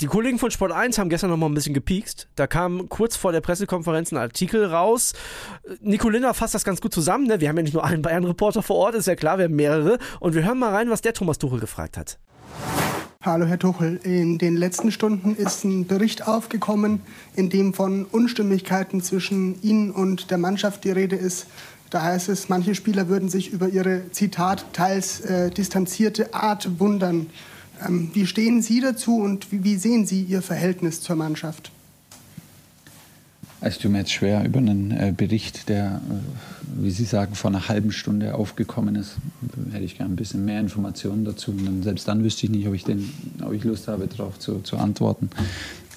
Die 0.00 0.06
Kollegen 0.06 0.40
von 0.40 0.50
Sport 0.50 0.72
1 0.72 0.98
haben 0.98 1.08
gestern 1.08 1.30
noch 1.30 1.36
mal 1.36 1.46
ein 1.46 1.54
bisschen 1.54 1.72
gepiekst. 1.72 2.28
Da 2.34 2.48
kam 2.48 2.88
kurz 2.88 3.14
vor 3.16 3.30
der 3.30 3.40
Pressekonferenz 3.40 4.10
ein 4.10 4.16
Artikel 4.16 4.64
raus. 4.64 5.12
Nicolina 5.80 6.32
fasst 6.32 6.54
das 6.54 6.64
ganz 6.64 6.80
gut 6.80 6.92
zusammen. 6.92 7.26
Ne? 7.28 7.40
Wir 7.40 7.48
haben 7.48 7.56
ja 7.56 7.62
nicht 7.62 7.74
nur 7.74 7.84
einen 7.84 8.02
Bayern-Reporter 8.02 8.62
vor 8.62 8.76
Ort, 8.76 8.96
ist 8.96 9.06
ja 9.06 9.14
klar, 9.14 9.38
wir 9.38 9.44
haben 9.44 9.54
mehrere. 9.54 9.98
Und 10.18 10.34
wir 10.34 10.44
hören 10.44 10.58
mal 10.58 10.74
rein, 10.74 10.90
was 10.90 11.00
der 11.00 11.14
Thomas 11.14 11.38
Tuchel 11.38 11.60
gefragt 11.60 11.96
hat. 11.96 12.18
Hallo 13.24 13.46
Herr 13.46 13.58
Tuchel, 13.58 13.98
in 14.02 14.36
den 14.36 14.54
letzten 14.54 14.92
Stunden 14.92 15.34
ist 15.34 15.64
ein 15.64 15.86
Bericht 15.86 16.28
aufgekommen, 16.28 17.00
in 17.34 17.48
dem 17.48 17.72
von 17.72 18.04
Unstimmigkeiten 18.04 19.00
zwischen 19.00 19.62
Ihnen 19.62 19.92
und 19.92 20.30
der 20.30 20.36
Mannschaft 20.36 20.84
die 20.84 20.90
Rede 20.90 21.16
ist. 21.16 21.46
Da 21.88 22.02
heißt 22.02 22.28
es, 22.28 22.50
manche 22.50 22.74
Spieler 22.74 23.08
würden 23.08 23.30
sich 23.30 23.50
über 23.50 23.70
ihre, 23.70 24.10
Zitat, 24.10 24.66
teils 24.74 25.20
äh, 25.22 25.50
distanzierte 25.50 26.34
Art 26.34 26.78
wundern. 26.78 27.30
Ähm, 27.82 28.10
wie 28.12 28.26
stehen 28.26 28.60
Sie 28.60 28.82
dazu 28.82 29.16
und 29.16 29.50
wie, 29.50 29.64
wie 29.64 29.76
sehen 29.76 30.04
Sie 30.04 30.20
Ihr 30.20 30.42
Verhältnis 30.42 31.00
zur 31.00 31.16
Mannschaft? 31.16 31.72
Es 33.66 33.78
tut 33.78 33.90
mir 33.92 34.00
jetzt 34.00 34.12
schwer 34.12 34.44
über 34.44 34.58
einen 34.58 34.90
äh, 34.90 35.14
Bericht, 35.16 35.70
der, 35.70 36.02
äh, 36.10 36.84
wie 36.84 36.90
Sie 36.90 37.06
sagen, 37.06 37.34
vor 37.34 37.50
einer 37.50 37.66
halben 37.66 37.92
Stunde 37.92 38.34
aufgekommen 38.34 38.94
ist. 38.94 39.16
Hätte 39.72 39.84
ich 39.84 39.96
gerne 39.96 40.12
ein 40.12 40.16
bisschen 40.16 40.44
mehr 40.44 40.60
Informationen 40.60 41.24
dazu. 41.24 41.50
Und 41.50 41.64
dann, 41.64 41.82
selbst 41.82 42.06
dann 42.06 42.22
wüsste 42.22 42.44
ich 42.44 42.52
nicht, 42.52 42.68
ob 42.68 42.74
ich, 42.74 42.84
den, 42.84 43.10
ob 43.42 43.54
ich 43.54 43.64
Lust 43.64 43.88
habe, 43.88 44.06
darauf 44.06 44.38
zu, 44.38 44.60
zu 44.60 44.76
antworten. 44.76 45.30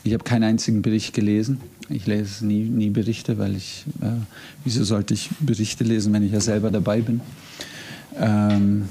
Ich 0.05 0.13
habe 0.13 0.23
keinen 0.23 0.43
einzigen 0.43 0.81
Bericht 0.81 1.13
gelesen. 1.13 1.59
Ich 1.89 2.07
lese 2.07 2.45
nie, 2.45 2.63
nie 2.63 2.89
Berichte, 2.89 3.37
weil 3.37 3.57
ich, 3.57 3.83
äh, 4.01 4.11
wieso 4.63 4.85
sollte 4.85 5.13
ich 5.13 5.29
Berichte 5.41 5.83
lesen, 5.83 6.13
wenn 6.13 6.23
ich 6.23 6.31
ja 6.31 6.39
selber 6.39 6.71
dabei 6.71 7.01
bin? 7.01 7.19
Ähm, 8.17 8.87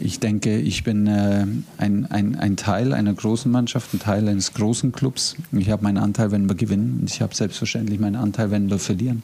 ich 0.00 0.20
denke, 0.20 0.56
ich 0.58 0.84
bin 0.84 1.06
äh, 1.06 1.46
ein, 1.76 2.06
ein, 2.10 2.36
ein 2.36 2.56
Teil 2.56 2.92
einer 2.92 3.12
großen 3.12 3.50
Mannschaft, 3.50 3.92
ein 3.94 4.00
Teil 4.00 4.28
eines 4.28 4.54
großen 4.54 4.92
Clubs. 4.92 5.36
Ich 5.52 5.70
habe 5.70 5.82
meinen 5.82 5.98
Anteil, 5.98 6.30
wenn 6.30 6.48
wir 6.48 6.54
gewinnen. 6.54 6.98
Und 7.00 7.10
ich 7.10 7.20
habe 7.20 7.34
selbstverständlich 7.34 7.98
meinen 7.98 8.16
Anteil, 8.16 8.50
wenn 8.50 8.70
wir 8.70 8.78
verlieren. 8.78 9.22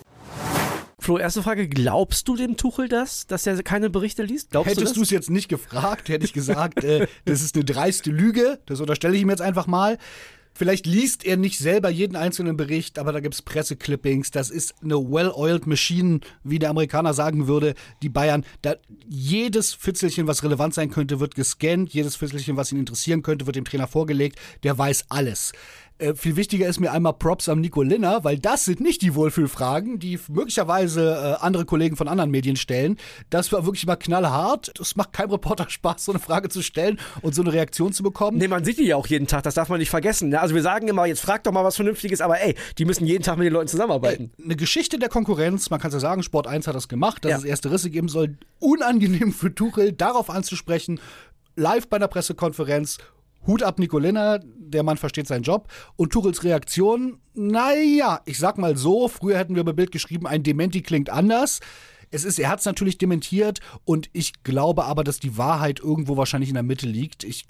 Flo, 0.99 1.19
erste 1.19 1.43
Frage, 1.43 1.69
glaubst 1.69 2.29
du 2.29 2.37
dem 2.37 2.57
Tuchel 2.57 2.89
das, 2.89 3.27
dass 3.27 3.47
er 3.47 3.63
keine 3.63 3.91
Berichte 3.91 4.23
liest? 4.23 4.51
Glaubst 4.51 4.71
Hättest 4.71 4.97
du 4.97 5.03
es 5.03 5.11
jetzt 5.11 5.29
nicht 5.29 5.49
gefragt, 5.49 6.09
hätte 6.09 6.25
ich 6.25 6.33
gesagt, 6.33 6.83
äh, 6.83 7.07
das 7.27 7.43
ist 7.43 7.55
eine 7.55 7.65
dreiste 7.65 8.11
Lüge. 8.11 8.59
Das 8.67 8.81
unterstelle 8.81 9.15
ich 9.15 9.23
ihm 9.23 9.31
jetzt 9.31 9.43
einfach 9.43 9.67
mal. 9.67 9.99
Vielleicht 10.57 10.87
liest 10.87 11.25
er 11.25 11.37
nicht 11.37 11.59
selber 11.59 11.89
jeden 11.89 12.15
einzelnen 12.15 12.57
Bericht, 12.57 12.99
aber 12.99 13.13
da 13.13 13.19
gibt 13.19 13.35
es 13.35 13.43
Presseclippings. 13.43 14.31
Das 14.31 14.51
ist 14.51 14.75
eine 14.83 14.95
well-oiled 14.95 15.67
Machine, 15.67 16.21
wie 16.45 16.61
der 16.61 16.71
Amerikaner 16.71 17.13
sagen 17.13 17.49
würde, 17.49 17.75
die 18.03 18.09
Bayern. 18.09 18.45
Da 18.63 18.77
jedes 19.09 19.75
Fitzelchen, 19.75 20.29
was 20.29 20.45
relevant 20.45 20.73
sein 20.73 20.91
könnte, 20.91 21.19
wird 21.19 21.35
gescannt. 21.35 21.93
Jedes 21.93 22.15
Fitzelchen, 22.15 22.57
was 22.57 22.71
ihn 22.71 22.79
interessieren 22.79 23.23
könnte, 23.23 23.47
wird 23.47 23.57
dem 23.57 23.65
Trainer 23.65 23.89
vorgelegt. 23.89 24.39
Der 24.63 24.79
weiß 24.79 25.07
alles. 25.09 25.53
Äh, 25.99 26.15
viel 26.15 26.35
wichtiger 26.35 26.67
ist 26.67 26.81
mir 26.81 26.91
einmal 26.91 27.13
Props 27.13 27.49
am 27.49 27.61
Nico 27.61 27.81
Linner, 27.83 28.25
weil 28.25 28.37
das 28.37 28.65
sind 28.65 28.81
nicht 28.81 29.01
die 29.01 29.15
Wohlfühlfragen, 29.15 30.01
die 30.01 30.19
möglicherweise 30.29 31.37
äh, 31.41 31.45
andere 31.45 31.65
Kollegen 31.65 31.95
von 31.97 32.09
anderen 32.09 32.33
Medien 32.33 32.57
stellen. 32.57 32.97
Das 33.31 33.53
war 33.53 33.65
wirklich 33.65 33.87
mal 33.87 33.95
knallhart. 33.95 34.73
Das 34.77 34.97
macht 34.97 35.13
keinem 35.13 35.31
Reporter 35.31 35.67
Spaß, 35.71 36.05
so 36.05 36.11
eine 36.13 36.19
Frage 36.19 36.49
zu 36.49 36.63
stellen 36.63 36.99
und 37.23 37.37
so 37.37 37.43
eine 37.43 37.53
Reaktion 37.53 37.93
zu 37.93 38.03
bekommen. 38.03 38.39
Nee, 38.39 38.49
man 38.49 38.65
sieht 38.65 38.79
die 38.79 38.85
ja 38.87 38.97
auch 38.97 39.07
jeden 39.07 39.29
Tag, 39.29 39.45
das 39.45 39.55
darf 39.55 39.69
man 39.69 39.79
nicht 39.79 39.91
vergessen. 39.91 40.31
Ne? 40.31 40.41
Also 40.41 40.55
wir 40.57 40.63
sagen 40.63 40.89
immer, 40.89 41.07
jetzt 41.07 41.21
frag 41.21 41.45
doch 41.45 41.53
mal 41.53 41.63
was 41.63 41.77
Vernünftiges, 41.77 42.21
aber 42.21 42.41
ey, 42.41 42.57
die 42.79 42.85
müssen 42.87 43.07
jeden 43.07 43.23
Tag 43.23 43.39
mit 43.39 43.47
den 43.47 43.53
Leuten 43.53 43.69
zusammenarbeiten. 43.69 44.33
Eine 44.43 44.57
Geschichte 44.57 44.99
der 44.99 45.09
Konkurrenz, 45.09 45.71
man 45.71 45.79
kann 45.79 45.91
es 45.91 45.95
ja 45.95 46.01
sagen, 46.01 46.25
Sport 46.25 46.49
1 46.49 46.67
hat 46.67 46.75
das 46.75 46.89
gemacht, 46.89 47.25
dass 47.25 47.31
Ja. 47.31 47.39
es 47.39 47.45
erste 47.45 47.71
Risse 47.71 47.91
geben 47.91 48.09
soll. 48.09 48.37
Unangenehm 48.59 49.33
für 49.33 49.55
Tuchel, 49.55 49.93
darauf 49.93 50.29
anzusprechen, 50.29 50.99
live 51.57 51.87
bei 51.87 51.99
einer 51.99 52.09
Pressekonferenz. 52.09 52.99
Hut 53.47 53.63
ab 53.63 53.79
Nicolina, 53.79 54.39
der 54.43 54.83
Mann 54.83 54.97
versteht 54.97 55.27
seinen 55.27 55.43
Job. 55.43 55.69
Und 55.97 56.13
Tuchels 56.13 56.45
Reaktion, 56.45 57.19
naja, 57.35 58.21
ich 58.25 58.39
sag 58.39 58.59
mal 58.59 58.77
so, 58.77 59.09
früher 59.09 59.39
hätten 59.39 59.57
wir 59.57 59.65
bei 59.65 59.73
Bild 59.73 59.93
geschrieben, 59.93 60.27
ein 60.27 60.43
Dementi 60.43 60.83
klingt 60.83 61.11
anders. 61.11 61.61
Es 62.11 62.25
ist, 62.25 62.39
er 62.39 62.49
hat 62.49 62.61
es 62.61 62.65
natürlich 62.65 62.99
dementiert 62.99 63.59
und 63.85 64.09
ich 64.13 64.45
glaube 64.45 64.85
aber, 64.85 65.03
dass 65.03 65.19
die 65.19 65.37
Wahrheit 65.37 65.81
irgendwo 65.81 66.17
wahrscheinlich 66.17 66.51
in 66.51 66.55
der 66.55 66.63
Mitte 66.63 66.87
liegt. 66.87 67.25
Ich 67.25 67.47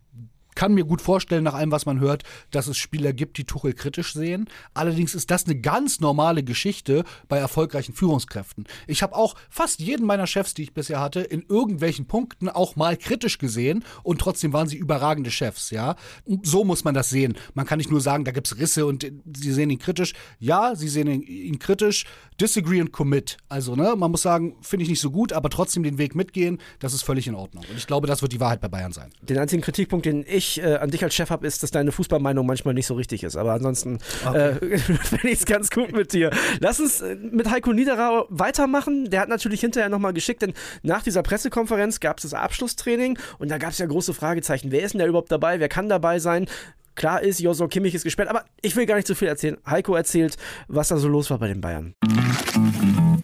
kann 0.54 0.74
mir 0.74 0.84
gut 0.84 1.00
vorstellen, 1.00 1.44
nach 1.44 1.54
allem, 1.54 1.70
was 1.70 1.86
man 1.86 2.00
hört, 2.00 2.22
dass 2.50 2.66
es 2.66 2.76
Spieler 2.76 3.12
gibt, 3.12 3.38
die 3.38 3.44
Tuchel 3.44 3.72
kritisch 3.72 4.12
sehen. 4.12 4.48
Allerdings 4.72 5.14
ist 5.14 5.30
das 5.30 5.44
eine 5.44 5.56
ganz 5.56 6.00
normale 6.00 6.42
Geschichte 6.42 7.04
bei 7.28 7.38
erfolgreichen 7.38 7.94
Führungskräften. 7.94 8.64
Ich 8.86 9.02
habe 9.02 9.14
auch 9.14 9.34
fast 9.50 9.80
jeden 9.80 10.06
meiner 10.06 10.26
Chefs, 10.26 10.54
die 10.54 10.62
ich 10.62 10.74
bisher 10.74 11.00
hatte, 11.00 11.20
in 11.20 11.44
irgendwelchen 11.48 12.06
Punkten 12.06 12.48
auch 12.48 12.76
mal 12.76 12.96
kritisch 12.96 13.38
gesehen 13.38 13.84
und 14.02 14.20
trotzdem 14.20 14.52
waren 14.52 14.68
sie 14.68 14.76
überragende 14.76 15.30
Chefs, 15.30 15.70
ja. 15.70 15.96
So 16.42 16.64
muss 16.64 16.84
man 16.84 16.94
das 16.94 17.10
sehen. 17.10 17.34
Man 17.54 17.66
kann 17.66 17.78
nicht 17.78 17.90
nur 17.90 18.00
sagen, 18.00 18.24
da 18.24 18.32
gibt's 18.32 18.58
Risse 18.58 18.86
und 18.86 19.02
sie 19.02 19.52
sehen 19.52 19.70
ihn 19.70 19.78
kritisch. 19.78 20.12
Ja, 20.38 20.74
sie 20.74 20.88
sehen 20.88 21.08
ihn, 21.08 21.22
ihn 21.22 21.58
kritisch. 21.58 22.04
Disagree 22.40 22.80
and 22.80 22.92
commit. 22.92 23.36
Also, 23.48 23.76
ne, 23.76 23.94
man 23.96 24.10
muss 24.10 24.22
sagen, 24.22 24.56
finde 24.60 24.84
ich 24.84 24.88
nicht 24.88 25.00
so 25.00 25.10
gut, 25.10 25.32
aber 25.32 25.50
trotzdem 25.50 25.82
den 25.82 25.98
Weg 25.98 26.14
mitgehen, 26.14 26.58
das 26.80 26.92
ist 26.92 27.02
völlig 27.02 27.26
in 27.28 27.34
Ordnung. 27.34 27.64
Und 27.70 27.76
ich 27.76 27.86
glaube, 27.86 28.06
das 28.06 28.22
wird 28.22 28.32
die 28.32 28.40
Wahrheit 28.40 28.60
bei 28.60 28.68
Bayern 28.68 28.92
sein. 28.92 29.12
Den 29.22 29.38
einzigen 29.38 29.62
Kritikpunkt, 29.62 30.06
den 30.06 30.24
ich 30.26 30.43
ich 30.44 30.62
äh, 30.62 30.76
an 30.76 30.90
dich 30.90 31.02
als 31.02 31.14
Chef 31.14 31.30
habe, 31.30 31.46
ist, 31.46 31.62
dass 31.62 31.70
deine 31.70 31.92
Fußballmeinung 31.92 32.46
manchmal 32.46 32.74
nicht 32.74 32.86
so 32.86 32.94
richtig 32.94 33.24
ist. 33.24 33.36
Aber 33.36 33.52
ansonsten 33.52 33.98
okay. 34.26 34.50
äh, 34.60 34.78
finde 34.78 35.28
ich 35.28 35.40
es 35.40 35.46
ganz 35.46 35.70
gut 35.70 35.92
mit 35.92 36.12
dir. 36.12 36.30
Lass 36.60 36.80
uns 36.80 37.00
äh, 37.00 37.16
mit 37.16 37.50
Heiko 37.50 37.72
Niederer 37.72 38.26
weitermachen. 38.28 39.10
Der 39.10 39.20
hat 39.20 39.28
natürlich 39.28 39.60
hinterher 39.60 39.88
nochmal 39.88 40.12
geschickt, 40.12 40.42
denn 40.42 40.52
nach 40.82 41.02
dieser 41.02 41.22
Pressekonferenz 41.22 42.00
gab 42.00 42.18
es 42.18 42.22
das 42.22 42.34
Abschlusstraining 42.34 43.18
und 43.38 43.50
da 43.50 43.58
gab 43.58 43.70
es 43.70 43.78
ja 43.78 43.86
große 43.86 44.14
Fragezeichen. 44.14 44.70
Wer 44.70 44.82
ist 44.82 44.92
denn 44.92 45.00
da 45.00 45.06
überhaupt 45.06 45.32
dabei? 45.32 45.60
Wer 45.60 45.68
kann 45.68 45.88
dabei 45.88 46.18
sein? 46.18 46.46
Klar 46.94 47.22
ist, 47.22 47.40
Joso 47.40 47.66
Kimmich 47.66 47.94
ist 47.94 48.04
gesperrt, 48.04 48.28
aber 48.28 48.44
ich 48.62 48.76
will 48.76 48.86
gar 48.86 48.96
nicht 48.96 49.06
zu 49.06 49.14
viel 49.14 49.28
erzählen. 49.28 49.56
Heiko 49.66 49.94
erzählt, 49.96 50.36
was 50.68 50.88
da 50.88 50.96
so 50.96 51.08
los 51.08 51.30
war 51.30 51.38
bei 51.38 51.48
den 51.48 51.60
Bayern. 51.60 51.94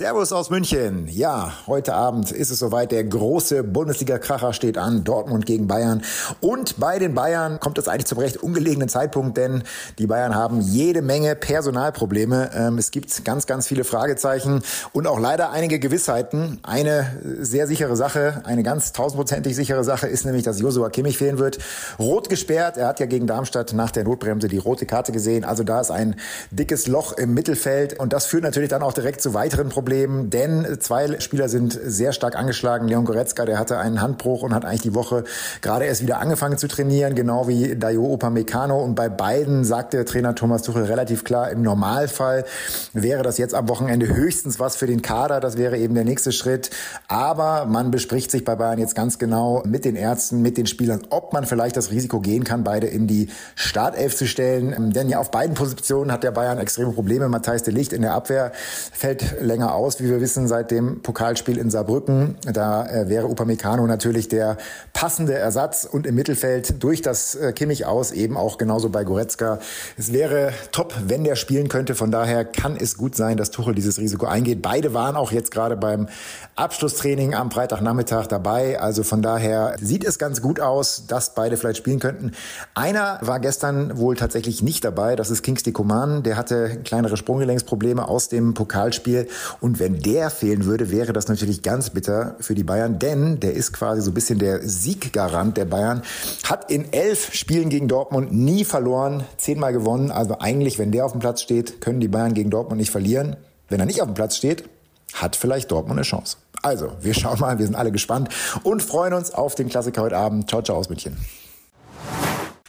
Servus 0.00 0.32
aus 0.32 0.48
München. 0.48 1.08
Ja, 1.08 1.52
heute 1.66 1.92
Abend 1.92 2.32
ist 2.32 2.48
es 2.48 2.58
soweit. 2.58 2.90
Der 2.90 3.04
große 3.04 3.62
Bundesliga-Kracher 3.62 4.54
steht 4.54 4.78
an. 4.78 5.04
Dortmund 5.04 5.44
gegen 5.44 5.66
Bayern. 5.66 6.00
Und 6.40 6.80
bei 6.80 6.98
den 6.98 7.12
Bayern 7.12 7.60
kommt 7.60 7.76
es 7.76 7.86
eigentlich 7.86 8.06
zum 8.06 8.16
recht 8.16 8.38
ungelegenen 8.38 8.88
Zeitpunkt, 8.88 9.36
denn 9.36 9.62
die 9.98 10.06
Bayern 10.06 10.34
haben 10.34 10.62
jede 10.62 11.02
Menge 11.02 11.36
Personalprobleme. 11.36 12.50
Ähm, 12.54 12.78
es 12.78 12.92
gibt 12.92 13.26
ganz, 13.26 13.44
ganz 13.46 13.66
viele 13.66 13.84
Fragezeichen 13.84 14.62
und 14.94 15.06
auch 15.06 15.20
leider 15.20 15.50
einige 15.50 15.78
Gewissheiten. 15.78 16.60
Eine 16.62 17.20
sehr 17.38 17.66
sichere 17.66 17.94
Sache, 17.94 18.40
eine 18.44 18.62
ganz 18.62 18.92
tausendprozentig 18.92 19.54
sichere 19.54 19.84
Sache 19.84 20.06
ist 20.06 20.24
nämlich, 20.24 20.44
dass 20.44 20.58
Josua 20.58 20.88
Kimmich 20.88 21.18
fehlen 21.18 21.38
wird. 21.38 21.58
Rot 21.98 22.30
gesperrt. 22.30 22.78
Er 22.78 22.86
hat 22.86 23.00
ja 23.00 23.06
gegen 23.06 23.26
Darmstadt 23.26 23.74
nach 23.74 23.90
der 23.90 24.04
Notbremse 24.04 24.48
die 24.48 24.56
rote 24.56 24.86
Karte 24.86 25.12
gesehen. 25.12 25.44
Also 25.44 25.62
da 25.62 25.78
ist 25.78 25.90
ein 25.90 26.16
dickes 26.50 26.86
Loch 26.86 27.12
im 27.18 27.34
Mittelfeld 27.34 28.00
und 28.00 28.14
das 28.14 28.24
führt 28.24 28.44
natürlich 28.44 28.70
dann 28.70 28.82
auch 28.82 28.94
direkt 28.94 29.20
zu 29.20 29.34
weiteren 29.34 29.68
Problemen. 29.68 29.89
Problem, 29.90 30.30
denn 30.30 30.78
zwei 30.78 31.18
Spieler 31.18 31.48
sind 31.48 31.76
sehr 31.82 32.12
stark 32.12 32.36
angeschlagen. 32.36 32.86
Leon 32.86 33.04
Goretzka, 33.04 33.44
der 33.44 33.58
hatte 33.58 33.78
einen 33.78 34.00
Handbruch 34.00 34.42
und 34.42 34.54
hat 34.54 34.64
eigentlich 34.64 34.82
die 34.82 34.94
Woche 34.94 35.24
gerade 35.62 35.84
erst 35.84 36.00
wieder 36.02 36.20
angefangen 36.20 36.58
zu 36.58 36.68
trainieren, 36.68 37.16
genau 37.16 37.48
wie 37.48 37.74
Dayo 37.74 38.04
Upamecano. 38.04 38.80
Und 38.80 38.94
bei 38.94 39.08
beiden 39.08 39.64
sagt 39.64 39.92
der 39.92 40.06
Trainer 40.06 40.36
Thomas 40.36 40.62
Tuchel 40.62 40.84
relativ 40.84 41.24
klar, 41.24 41.50
im 41.50 41.62
Normalfall 41.62 42.44
wäre 42.92 43.24
das 43.24 43.36
jetzt 43.36 43.52
am 43.52 43.68
Wochenende 43.68 44.14
höchstens 44.14 44.60
was 44.60 44.76
für 44.76 44.86
den 44.86 45.02
Kader. 45.02 45.40
Das 45.40 45.56
wäre 45.56 45.76
eben 45.76 45.96
der 45.96 46.04
nächste 46.04 46.30
Schritt. 46.30 46.70
Aber 47.08 47.64
man 47.64 47.90
bespricht 47.90 48.30
sich 48.30 48.44
bei 48.44 48.54
Bayern 48.54 48.78
jetzt 48.78 48.94
ganz 48.94 49.18
genau 49.18 49.64
mit 49.66 49.84
den 49.84 49.96
Ärzten, 49.96 50.40
mit 50.40 50.56
den 50.56 50.66
Spielern, 50.66 51.02
ob 51.10 51.32
man 51.32 51.46
vielleicht 51.46 51.76
das 51.76 51.90
Risiko 51.90 52.20
gehen 52.20 52.44
kann, 52.44 52.62
beide 52.62 52.86
in 52.86 53.08
die 53.08 53.28
Startelf 53.56 54.14
zu 54.14 54.28
stellen. 54.28 54.92
Denn 54.92 55.08
ja, 55.08 55.18
auf 55.18 55.32
beiden 55.32 55.56
Positionen 55.56 56.12
hat 56.12 56.22
der 56.22 56.30
Bayern 56.30 56.58
extreme 56.58 56.92
Probleme. 56.92 57.28
Matthijs 57.28 57.64
de 57.64 57.74
Licht 57.74 57.92
in 57.92 58.02
der 58.02 58.14
Abwehr 58.14 58.52
fällt 58.92 59.40
länger 59.40 59.79
aus, 59.80 59.98
wie 59.98 60.10
wir 60.10 60.20
wissen, 60.20 60.46
seit 60.46 60.70
dem 60.70 61.00
Pokalspiel 61.00 61.56
in 61.56 61.70
Saarbrücken. 61.70 62.36
Da 62.52 62.86
äh, 62.86 63.08
wäre 63.08 63.28
Upamecano 63.28 63.86
natürlich 63.86 64.28
der 64.28 64.58
passende 64.92 65.34
Ersatz 65.34 65.88
und 65.90 66.06
im 66.06 66.14
Mittelfeld 66.14 66.82
durch 66.82 67.00
das 67.00 67.34
äh, 67.34 67.52
Kimmich 67.52 67.86
aus 67.86 68.12
eben 68.12 68.36
auch 68.36 68.58
genauso 68.58 68.90
bei 68.90 69.04
Goretzka. 69.04 69.58
Es 69.96 70.12
wäre 70.12 70.52
top, 70.70 70.94
wenn 71.06 71.24
der 71.24 71.34
spielen 71.34 71.68
könnte. 71.68 71.94
Von 71.94 72.10
daher 72.10 72.44
kann 72.44 72.76
es 72.76 72.98
gut 72.98 73.16
sein, 73.16 73.38
dass 73.38 73.50
Tuchel 73.50 73.74
dieses 73.74 73.98
Risiko 73.98 74.26
eingeht. 74.26 74.60
Beide 74.60 74.92
waren 74.92 75.16
auch 75.16 75.32
jetzt 75.32 75.50
gerade 75.50 75.76
beim 75.76 76.08
Abschlusstraining 76.56 77.34
am 77.34 77.50
Freitagnachmittag 77.50 78.26
dabei. 78.26 78.78
Also 78.78 79.02
von 79.02 79.22
daher 79.22 79.76
sieht 79.80 80.04
es 80.04 80.18
ganz 80.18 80.42
gut 80.42 80.60
aus, 80.60 81.06
dass 81.06 81.34
beide 81.34 81.56
vielleicht 81.56 81.78
spielen 81.78 82.00
könnten. 82.00 82.32
Einer 82.74 83.18
war 83.22 83.40
gestern 83.40 83.96
wohl 83.96 84.16
tatsächlich 84.16 84.62
nicht 84.62 84.84
dabei. 84.84 85.16
Das 85.16 85.30
ist 85.30 85.42
Kingsley 85.42 85.72
Coman. 85.72 86.22
Der 86.22 86.36
hatte 86.36 86.80
kleinere 86.84 87.16
Sprunggelenksprobleme 87.16 88.06
aus 88.06 88.28
dem 88.28 88.52
Pokalspiel 88.52 89.28
und 89.60 89.78
wenn 89.78 90.00
der 90.00 90.30
fehlen 90.30 90.64
würde, 90.64 90.90
wäre 90.90 91.12
das 91.12 91.28
natürlich 91.28 91.62
ganz 91.62 91.90
bitter 91.90 92.36
für 92.40 92.54
die 92.54 92.64
Bayern, 92.64 92.98
denn 92.98 93.40
der 93.40 93.52
ist 93.54 93.72
quasi 93.72 94.00
so 94.00 94.10
ein 94.10 94.14
bisschen 94.14 94.38
der 94.38 94.66
Sieggarant 94.66 95.56
der 95.56 95.66
Bayern. 95.66 96.02
Hat 96.44 96.70
in 96.70 96.92
elf 96.92 97.34
Spielen 97.34 97.68
gegen 97.68 97.88
Dortmund 97.88 98.32
nie 98.32 98.64
verloren, 98.64 99.24
zehnmal 99.36 99.72
gewonnen. 99.72 100.10
Also 100.10 100.38
eigentlich, 100.38 100.78
wenn 100.78 100.92
der 100.92 101.04
auf 101.04 101.12
dem 101.12 101.20
Platz 101.20 101.42
steht, 101.42 101.80
können 101.80 102.00
die 102.00 102.08
Bayern 102.08 102.34
gegen 102.34 102.50
Dortmund 102.50 102.80
nicht 102.80 102.90
verlieren. 102.90 103.36
Wenn 103.68 103.80
er 103.80 103.86
nicht 103.86 104.00
auf 104.00 104.08
dem 104.08 104.14
Platz 104.14 104.36
steht, 104.36 104.64
hat 105.12 105.36
vielleicht 105.36 105.70
Dortmund 105.70 105.98
eine 105.98 106.04
Chance. 106.04 106.36
Also, 106.62 106.92
wir 107.00 107.14
schauen 107.14 107.40
mal, 107.40 107.58
wir 107.58 107.66
sind 107.66 107.74
alle 107.74 107.92
gespannt 107.92 108.28
und 108.62 108.82
freuen 108.82 109.14
uns 109.14 109.32
auf 109.32 109.54
den 109.54 109.68
Klassiker 109.68 110.02
heute 110.02 110.16
Abend. 110.16 110.48
Ciao, 110.48 110.62
ciao 110.62 110.76
aus 110.76 110.88
München. 110.88 111.16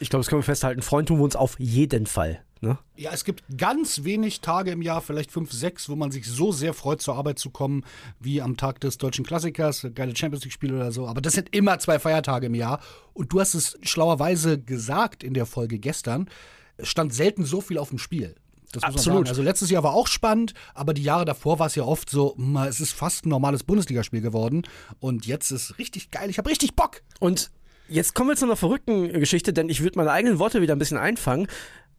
Ich 0.02 0.10
glaube, 0.10 0.22
das 0.22 0.28
können 0.28 0.40
wir 0.40 0.46
festhalten. 0.46 0.82
Freuen 0.82 1.06
tun 1.06 1.18
wir 1.18 1.24
uns 1.24 1.36
auf 1.36 1.54
jeden 1.60 2.06
Fall. 2.06 2.42
Ne? 2.60 2.76
Ja, 2.96 3.12
es 3.12 3.24
gibt 3.24 3.44
ganz 3.56 4.02
wenig 4.02 4.40
Tage 4.40 4.72
im 4.72 4.82
Jahr, 4.82 5.00
vielleicht 5.00 5.30
fünf, 5.30 5.52
sechs, 5.52 5.88
wo 5.88 5.94
man 5.94 6.10
sich 6.10 6.26
so 6.26 6.50
sehr 6.50 6.74
freut, 6.74 7.00
zur 7.00 7.14
Arbeit 7.14 7.38
zu 7.38 7.50
kommen, 7.50 7.84
wie 8.18 8.42
am 8.42 8.56
Tag 8.56 8.80
des 8.80 8.98
deutschen 8.98 9.24
Klassikers, 9.24 9.86
geile 9.94 10.14
Champions 10.16 10.44
League-Spiele 10.44 10.74
oder 10.74 10.90
so. 10.90 11.06
Aber 11.06 11.20
das 11.20 11.34
sind 11.34 11.54
immer 11.54 11.78
zwei 11.78 12.00
Feiertage 12.00 12.46
im 12.46 12.54
Jahr. 12.56 12.80
Und 13.14 13.32
du 13.32 13.40
hast 13.40 13.54
es 13.54 13.78
schlauerweise 13.82 14.60
gesagt 14.60 15.22
in 15.22 15.34
der 15.34 15.46
Folge 15.46 15.78
gestern, 15.78 16.28
es 16.76 16.88
stand 16.88 17.14
selten 17.14 17.44
so 17.44 17.60
viel 17.60 17.78
auf 17.78 17.90
dem 17.90 17.98
Spiel. 17.98 18.34
Das 18.72 18.82
Absolut. 18.82 19.28
Also 19.28 19.42
letztes 19.42 19.70
Jahr 19.70 19.84
war 19.84 19.94
auch 19.94 20.08
spannend, 20.08 20.54
aber 20.74 20.94
die 20.94 21.02
Jahre 21.02 21.24
davor 21.24 21.60
war 21.60 21.66
es 21.68 21.76
ja 21.76 21.84
oft 21.84 22.10
so, 22.10 22.36
es 22.68 22.80
ist 22.80 22.92
fast 22.92 23.26
ein 23.26 23.28
normales 23.28 23.62
Bundesligaspiel 23.62 24.20
geworden. 24.20 24.62
Und 24.98 25.26
jetzt 25.26 25.52
ist 25.52 25.78
richtig 25.78 26.10
geil. 26.10 26.28
Ich 26.28 26.38
habe 26.38 26.50
richtig 26.50 26.74
Bock. 26.74 27.02
Und 27.20 27.50
Jetzt 27.88 28.14
kommen 28.14 28.30
wir 28.30 28.36
zu 28.36 28.46
einer 28.46 28.56
verrückten 28.56 29.12
Geschichte, 29.12 29.52
denn 29.52 29.68
ich 29.68 29.82
würde 29.82 29.98
meine 29.98 30.12
eigenen 30.12 30.38
Worte 30.38 30.62
wieder 30.62 30.74
ein 30.74 30.78
bisschen 30.78 30.98
einfangen 30.98 31.48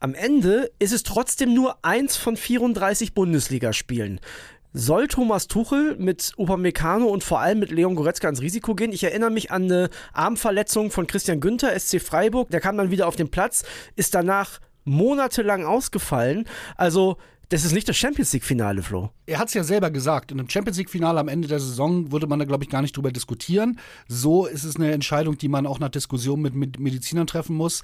am 0.04 0.16
Ende 0.16 0.70
ist 0.80 0.92
es 0.92 1.04
trotzdem 1.04 1.54
nur 1.54 1.78
eins 1.82 2.18
von 2.18 2.36
34 2.36 3.14
Bundesligaspielen. 3.14 4.20
Soll 4.74 5.08
Thomas 5.08 5.48
Tuchel 5.48 5.96
mit 5.96 6.34
Upamecano 6.36 7.06
und 7.06 7.24
vor 7.24 7.40
allem 7.40 7.60
mit 7.60 7.72
Leon 7.72 7.96
Goretzka 7.96 8.28
ins 8.28 8.42
Risiko 8.42 8.76
gehen? 8.76 8.92
Ich 8.92 9.06
erinnere 9.06 9.32
mich 9.32 9.52
an 9.52 9.64
eine 9.64 9.90
Armverletzung 10.12 10.92
von 10.92 11.08
Christian 11.08 11.40
Günther, 11.40 11.80
SC 11.80 12.02
Freiburg. 12.02 12.50
Der 12.50 12.60
kam 12.60 12.76
dann 12.76 12.92
wieder 12.92 13.08
auf 13.08 13.16
den 13.16 13.32
Platz, 13.32 13.64
ist 13.96 14.14
danach 14.14 14.60
monatelang 14.84 15.64
ausgefallen. 15.64 16.50
Also 16.76 17.16
das 17.50 17.66
ist 17.66 17.74
nicht 17.74 17.88
das 17.88 17.98
Champions 17.98 18.34
League-Finale, 18.34 18.82
Flo. 18.82 19.12
Er 19.26 19.38
hat 19.38 19.50
es 19.50 19.54
ja 19.54 19.64
selber 19.64 19.92
gesagt. 19.92 20.32
In 20.32 20.40
einem 20.40 20.50
Champions 20.50 20.78
League-Finale 20.78 21.20
am 21.20 21.28
Ende 21.28 21.48
der 21.48 21.60
Saison 21.60 22.12
würde 22.12 22.26
man 22.26 22.40
da, 22.40 22.46
glaube 22.46 22.64
ich, 22.64 22.70
gar 22.70 22.82
nicht 22.82 22.96
drüber 22.98 23.12
diskutieren. 23.12 23.80
So 24.08 24.46
ist 24.46 24.64
es 24.64 24.76
eine 24.76 24.92
Entscheidung, 24.92 25.38
die 25.38 25.50
man 25.50 25.68
auch 25.68 25.80
nach 25.80 25.90
Diskussion 25.90 26.42
mit 26.42 26.80
Medizinern 26.80 27.28
treffen 27.28 27.56
muss. 27.56 27.82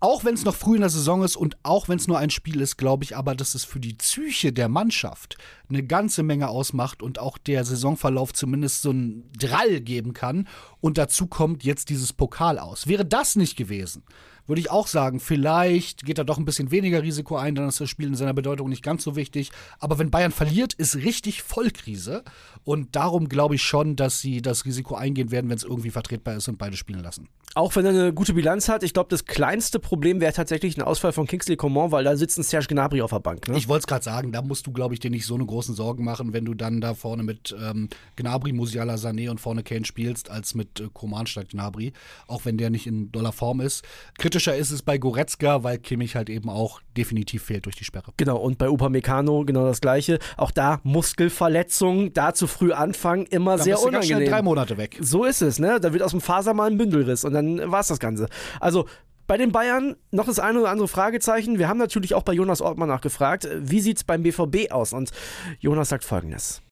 auch 0.00 0.24
wenn 0.24 0.34
es 0.34 0.44
noch 0.44 0.54
früh 0.54 0.76
in 0.76 0.82
der 0.82 0.90
Saison 0.90 1.24
ist 1.24 1.36
und 1.36 1.56
auch 1.62 1.88
wenn 1.88 1.98
es 1.98 2.06
nur 2.06 2.18
ein 2.18 2.30
Spiel 2.30 2.60
ist, 2.60 2.76
glaube 2.76 3.04
ich 3.04 3.16
aber, 3.16 3.34
dass 3.34 3.54
es 3.54 3.64
für 3.64 3.80
die 3.80 3.94
Psyche 3.94 4.52
der 4.52 4.68
Mannschaft 4.68 5.36
eine 5.68 5.82
ganze 5.82 6.22
Menge 6.22 6.48
ausmacht 6.48 7.02
und 7.02 7.18
auch 7.18 7.38
der 7.38 7.64
Saisonverlauf 7.64 8.32
zumindest 8.32 8.82
so 8.82 8.90
einen 8.90 9.30
Drall 9.32 9.80
geben 9.80 10.12
kann. 10.12 10.48
Und 10.80 10.98
dazu 10.98 11.26
kommt 11.26 11.64
jetzt 11.64 11.90
dieses 11.90 12.12
Pokal 12.12 12.58
aus. 12.58 12.86
Wäre 12.86 13.04
das 13.04 13.36
nicht 13.36 13.56
gewesen, 13.56 14.02
würde 14.48 14.60
ich 14.60 14.70
auch 14.70 14.86
sagen, 14.86 15.20
vielleicht 15.20 16.06
geht 16.06 16.16
er 16.16 16.24
doch 16.24 16.38
ein 16.38 16.46
bisschen 16.46 16.70
weniger 16.70 17.02
Risiko 17.02 17.36
ein, 17.36 17.54
dann 17.54 17.68
ist 17.68 17.80
das 17.80 17.90
Spiel 17.90 18.06
in 18.08 18.14
seiner 18.14 18.32
Bedeutung 18.32 18.70
nicht 18.70 18.82
ganz 18.82 19.04
so 19.04 19.14
wichtig. 19.14 19.50
Aber 19.78 19.98
wenn 19.98 20.10
Bayern 20.10 20.32
verliert, 20.32 20.72
ist 20.72 20.96
richtig 20.96 21.42
Vollkrise. 21.42 22.24
Und 22.64 22.96
darum 22.96 23.28
glaube 23.28 23.56
ich 23.56 23.62
schon, 23.62 23.94
dass 23.94 24.20
sie 24.20 24.40
das 24.40 24.64
Risiko 24.64 24.94
eingehen 24.94 25.30
werden, 25.30 25.50
wenn 25.50 25.58
es 25.58 25.64
irgendwie 25.64 25.90
vertretbar 25.90 26.36
ist 26.36 26.48
und 26.48 26.56
beide 26.56 26.78
spielen 26.78 27.02
lassen. 27.02 27.28
Auch 27.54 27.76
wenn 27.76 27.84
er 27.84 27.90
eine 27.90 28.12
gute 28.12 28.34
Bilanz 28.34 28.68
hat, 28.68 28.82
ich 28.82 28.94
glaube, 28.94 29.10
das 29.10 29.26
kleinste 29.26 29.78
Problem 29.78 30.20
wäre 30.20 30.32
tatsächlich 30.32 30.76
ein 30.76 30.82
Ausfall 30.82 31.12
von 31.12 31.26
Kingsley 31.26 31.56
Coman, 31.56 31.92
weil 31.92 32.04
da 32.04 32.16
sitzt 32.16 32.38
ein 32.38 32.42
Serge 32.42 32.68
Gnabry 32.68 33.02
auf 33.02 33.10
der 33.10 33.20
Bank. 33.20 33.48
Ne? 33.48 33.58
Ich 33.58 33.68
wollte 33.68 33.80
es 33.80 33.86
gerade 33.86 34.04
sagen, 34.04 34.32
da 34.32 34.42
musst 34.42 34.66
du, 34.66 34.72
glaube 34.72 34.94
ich, 34.94 35.00
dir 35.00 35.10
nicht 35.10 35.26
so 35.26 35.34
eine 35.34 35.44
großen 35.58 35.74
Sorgen 35.74 36.04
machen, 36.04 36.32
wenn 36.32 36.44
du 36.44 36.54
dann 36.54 36.80
da 36.80 36.94
vorne 36.94 37.24
mit 37.24 37.54
ähm, 37.60 37.88
Gnabry, 38.14 38.52
Musiala, 38.52 38.94
Sané 38.94 39.28
und 39.28 39.40
vorne 39.40 39.64
Kane 39.64 39.84
spielst, 39.84 40.30
als 40.30 40.54
mit 40.54 40.78
äh, 40.78 40.84
Coman 40.92 41.26
statt 41.26 41.48
Gnabry, 41.48 41.92
auch 42.28 42.44
wenn 42.44 42.56
der 42.58 42.70
nicht 42.70 42.86
in 42.86 43.10
doller 43.10 43.32
Form 43.32 43.60
ist. 43.60 43.84
Kritischer 44.18 44.54
ist 44.54 44.70
es 44.70 44.82
bei 44.82 44.98
Goretzka, 44.98 45.64
weil 45.64 45.78
Kimmich 45.78 46.14
halt 46.14 46.30
eben 46.30 46.48
auch 46.48 46.80
definitiv 46.96 47.42
fehlt 47.42 47.66
durch 47.66 47.74
die 47.74 47.82
Sperre. 47.82 48.12
Genau, 48.16 48.36
und 48.36 48.56
bei 48.56 48.68
Upamecano 48.70 49.44
genau 49.44 49.66
das 49.66 49.80
Gleiche. 49.80 50.20
Auch 50.36 50.52
da 50.52 50.78
Muskelverletzungen, 50.84 52.12
da 52.12 52.34
zu 52.34 52.46
früh 52.46 52.70
anfangen, 52.72 53.26
immer 53.26 53.56
Dann 53.56 53.64
sehr 53.64 53.74
bist 53.74 53.86
du 53.86 53.90
ganz 53.90 54.04
unangenehm. 54.06 54.28
schnell 54.28 54.38
drei 54.38 54.42
Monate 54.42 54.76
weg. 54.76 54.96
So 55.00 55.24
ist 55.24 55.42
es, 55.42 55.58
ne? 55.58 55.80
Da 55.80 55.92
wird 55.92 56.04
aus 56.04 56.12
dem 56.12 56.20
Faser 56.20 56.54
mal 56.54 56.70
ein 56.70 56.78
Bündelriss 56.78 57.24
und 57.24 57.32
dann 57.32 57.68
war 57.68 57.80
es 57.80 57.88
das 57.88 57.98
Ganze. 57.98 58.28
Also 58.60 58.86
bei 59.28 59.36
den 59.36 59.52
Bayern 59.52 59.94
noch 60.10 60.26
das 60.26 60.40
eine 60.40 60.58
oder 60.58 60.70
andere 60.70 60.88
Fragezeichen. 60.88 61.58
Wir 61.58 61.68
haben 61.68 61.78
natürlich 61.78 62.14
auch 62.14 62.22
bei 62.22 62.32
Jonas 62.32 62.60
Ortmann 62.60 62.88
nachgefragt, 62.88 63.46
wie 63.60 63.80
sieht 63.80 63.98
es 63.98 64.04
beim 64.04 64.22
BVB 64.22 64.72
aus? 64.72 64.92
Und 64.92 65.12
Jonas 65.60 65.90
sagt 65.90 66.02
folgendes. 66.02 66.62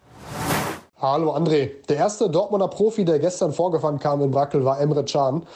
Hallo 0.99 1.37
André. 1.37 1.73
Der 1.91 1.97
erste 1.99 2.31
Dortmunder 2.31 2.69
Profi, 2.69 3.05
der 3.05 3.19
gestern 3.19 3.53
vorgefahren 3.53 3.99
kam 3.99 4.23
in 4.23 4.31
Brackel, 4.31 4.65
war 4.65 4.81
Emre 4.81 5.05
Can. 5.05 5.47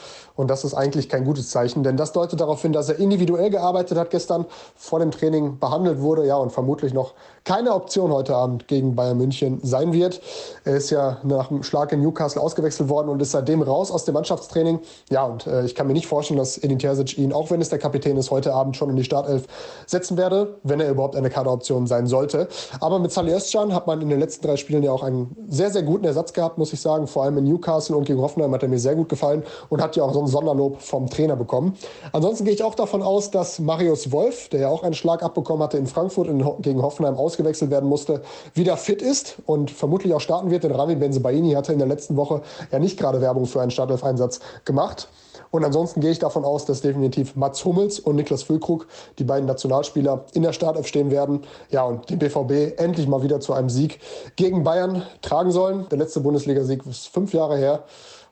Und 0.41 0.49
das 0.49 0.65
ist 0.65 0.75
eigentlich 0.75 1.09
kein 1.09 1.25
gutes 1.25 1.51
Zeichen, 1.51 1.83
denn 1.83 1.99
das 1.99 2.13
deutet 2.13 2.41
darauf 2.41 2.63
hin, 2.63 2.73
dass 2.73 2.89
er 2.89 2.99
individuell 2.99 3.51
gearbeitet 3.51 3.99
hat 3.99 4.11
gestern, 4.11 4.47
vor 4.75 4.99
dem 4.99 5.11
Training 5.11 5.59
behandelt 5.59 6.01
wurde, 6.01 6.27
ja, 6.27 6.37
und 6.37 6.51
vermutlich 6.51 6.95
noch 6.95 7.13
keine 7.45 7.75
Option 7.75 8.13
heute 8.13 8.35
Abend 8.35 8.69
gegen 8.69 8.95
Bayern 8.95 9.17
München 9.17 9.61
sein 9.63 9.93
wird. 9.93 10.21
Er 10.65 10.77
ist 10.77 10.91
ja 10.91 11.19
nach 11.23 11.49
dem 11.49 11.63
Schlag 11.63 11.93
in 11.93 12.01
Newcastle 12.01 12.41
ausgewechselt 12.41 12.89
worden 12.89 13.09
und 13.09 13.21
ist 13.21 13.33
seitdem 13.33 13.63
raus 13.63 13.91
aus 13.91 14.05
dem 14.05 14.15
Mannschaftstraining. 14.15 14.81
Ja, 15.11 15.25
und 15.25 15.47
äh, 15.47 15.65
ich 15.65 15.75
kann 15.75 15.87
mir 15.87 15.93
nicht 15.93 16.07
vorstellen, 16.07 16.39
dass 16.39 16.59
Edin 16.59 16.79
Terzic 16.79 17.19
ihn, 17.19 17.33
auch 17.33 17.51
wenn 17.51 17.61
es 17.61 17.69
der 17.69 17.79
Kapitän 17.79 18.17
ist, 18.17 18.31
heute 18.31 18.53
Abend 18.53 18.77
schon 18.77 18.91
in 18.91 18.97
die 18.97 19.05
Startelf 19.05 19.47
setzen 19.87 20.17
werde, 20.17 20.59
wenn 20.63 20.81
er 20.81 20.91
überhaupt 20.91 21.17
eine 21.17 21.31
Kaderoption 21.31 21.87
sein 21.87 22.07
sollte. 22.07 22.49
Aber 22.81 22.99
mit 22.99 23.13
Salih 23.13 23.35
Özcan 23.35 23.75
hat 23.75 23.87
man 23.87 24.01
in 24.01 24.09
den 24.09 24.21
letzten 24.21 24.47
drei 24.47 24.57
Spielen 24.57 24.83
ja 24.83 24.93
auch 24.93 25.03
einen 25.03 25.37
sehr, 25.49 25.71
sehr 25.71 25.83
guten 25.83 26.05
Ersatz 26.05 26.33
gehabt, 26.33 26.59
muss 26.59 26.73
ich 26.73 26.81
sagen. 26.81 27.07
Vor 27.07 27.25
allem 27.25 27.39
in 27.39 27.45
Newcastle 27.45 27.97
und 27.97 28.05
gegen 28.05 28.21
Hoffenheim 28.21 28.53
hat 28.53 28.63
er 28.63 28.69
mir 28.69 28.79
sehr 28.79 28.95
gut 28.95 29.09
gefallen 29.09 29.43
und 29.69 29.83
hat 29.83 29.97
ja 29.97 30.03
auch 30.03 30.13
so 30.13 30.21
ein 30.21 30.27
Sonderlob 30.31 30.81
vom 30.81 31.09
Trainer 31.11 31.37
bekommen. 31.37 31.77
Ansonsten 32.13 32.45
gehe 32.45 32.55
ich 32.55 32.63
auch 32.63 32.75
davon 32.75 33.03
aus, 33.03 33.31
dass 33.31 33.59
Marius 33.59 34.13
Wolf, 34.13 34.49
der 34.49 34.61
ja 34.61 34.69
auch 34.69 34.83
einen 34.83 34.95
Schlag 34.95 35.23
abbekommen 35.23 35.63
hatte 35.63 35.77
in 35.77 35.87
Frankfurt 35.87 36.29
und 36.29 36.63
gegen 36.63 36.83
Hoffenheim 36.83 37.17
ausgewechselt 37.17 37.71
werden 37.71 37.89
musste, 37.89 38.23
wieder 38.55 38.77
fit 38.77 39.03
ist 39.03 39.37
und 39.47 39.71
vermutlich 39.71 40.15
auch 40.15 40.21
starten 40.21 40.51
wird. 40.51 40.65
Denn 40.65 40.73
Rami 40.73 40.97
Benzebaini 40.97 41.53
hatte 41.53 41.73
in 41.73 41.79
der 41.79 41.89
letzten 41.89 42.17
Woche 42.17 42.43
ja 42.73 42.79
nicht 42.79 42.99
gerade 42.99 43.21
Werbung 43.21 43.47
für 43.47 43.61
einen 43.61 43.71
Startelf-Einsatz 43.71 44.41
gemacht. 44.65 45.09
Und 45.51 45.65
ansonsten 45.65 46.01
gehe 46.01 46.13
ich 46.13 46.19
davon 46.19 46.45
aus, 46.45 46.65
dass 46.65 46.81
definitiv 46.81 47.35
Mats 47.35 47.65
Hummels 47.65 47.99
und 47.99 48.17
Niklas 48.17 48.43
Füllkrug, 48.45 48.87
die 49.19 49.25
beiden 49.25 49.47
Nationalspieler, 49.47 50.25
in 50.33 50.43
der 50.43 50.53
Startelf 50.53 50.87
stehen 50.87 51.11
werden. 51.11 51.43
Ja, 51.71 51.85
und 51.85 52.09
den 52.09 52.19
BVB 52.19 52.79
endlich 52.79 53.09
mal 53.09 53.23
wieder 53.23 53.41
zu 53.41 53.53
einem 53.53 53.69
Sieg 53.69 54.01
gegen 54.37 54.63
Bayern 54.63 55.03
tragen 55.23 55.51
sollen. 55.51 55.87
Der 55.91 55.99
letzte 55.99 56.21
Bundesligasieg 56.21 56.87
ist 56.87 57.09
fünf 57.09 57.35
Jahre 57.35 57.57
her. 57.57 57.85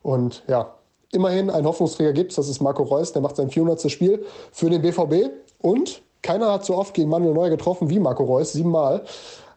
Und 0.02 0.44
ja, 0.46 0.74
immerhin 1.12 1.50
ein 1.50 1.66
Hoffnungsträger 1.66 2.12
gibt 2.12 2.30
es. 2.30 2.36
Das 2.36 2.48
ist 2.48 2.60
Marco 2.60 2.82
Reus, 2.82 3.12
der 3.12 3.22
macht 3.22 3.36
sein 3.36 3.50
400. 3.50 3.90
Spiel 3.90 4.24
für 4.52 4.70
den 4.70 4.82
BVB. 4.82 5.30
Und 5.60 6.02
keiner 6.22 6.52
hat 6.52 6.64
so 6.64 6.76
oft 6.76 6.94
gegen 6.94 7.08
Manuel 7.08 7.34
Neuer 7.34 7.50
getroffen 7.50 7.90
wie 7.90 7.98
Marco 7.98 8.24
Reus, 8.24 8.52
siebenmal. 8.52 9.04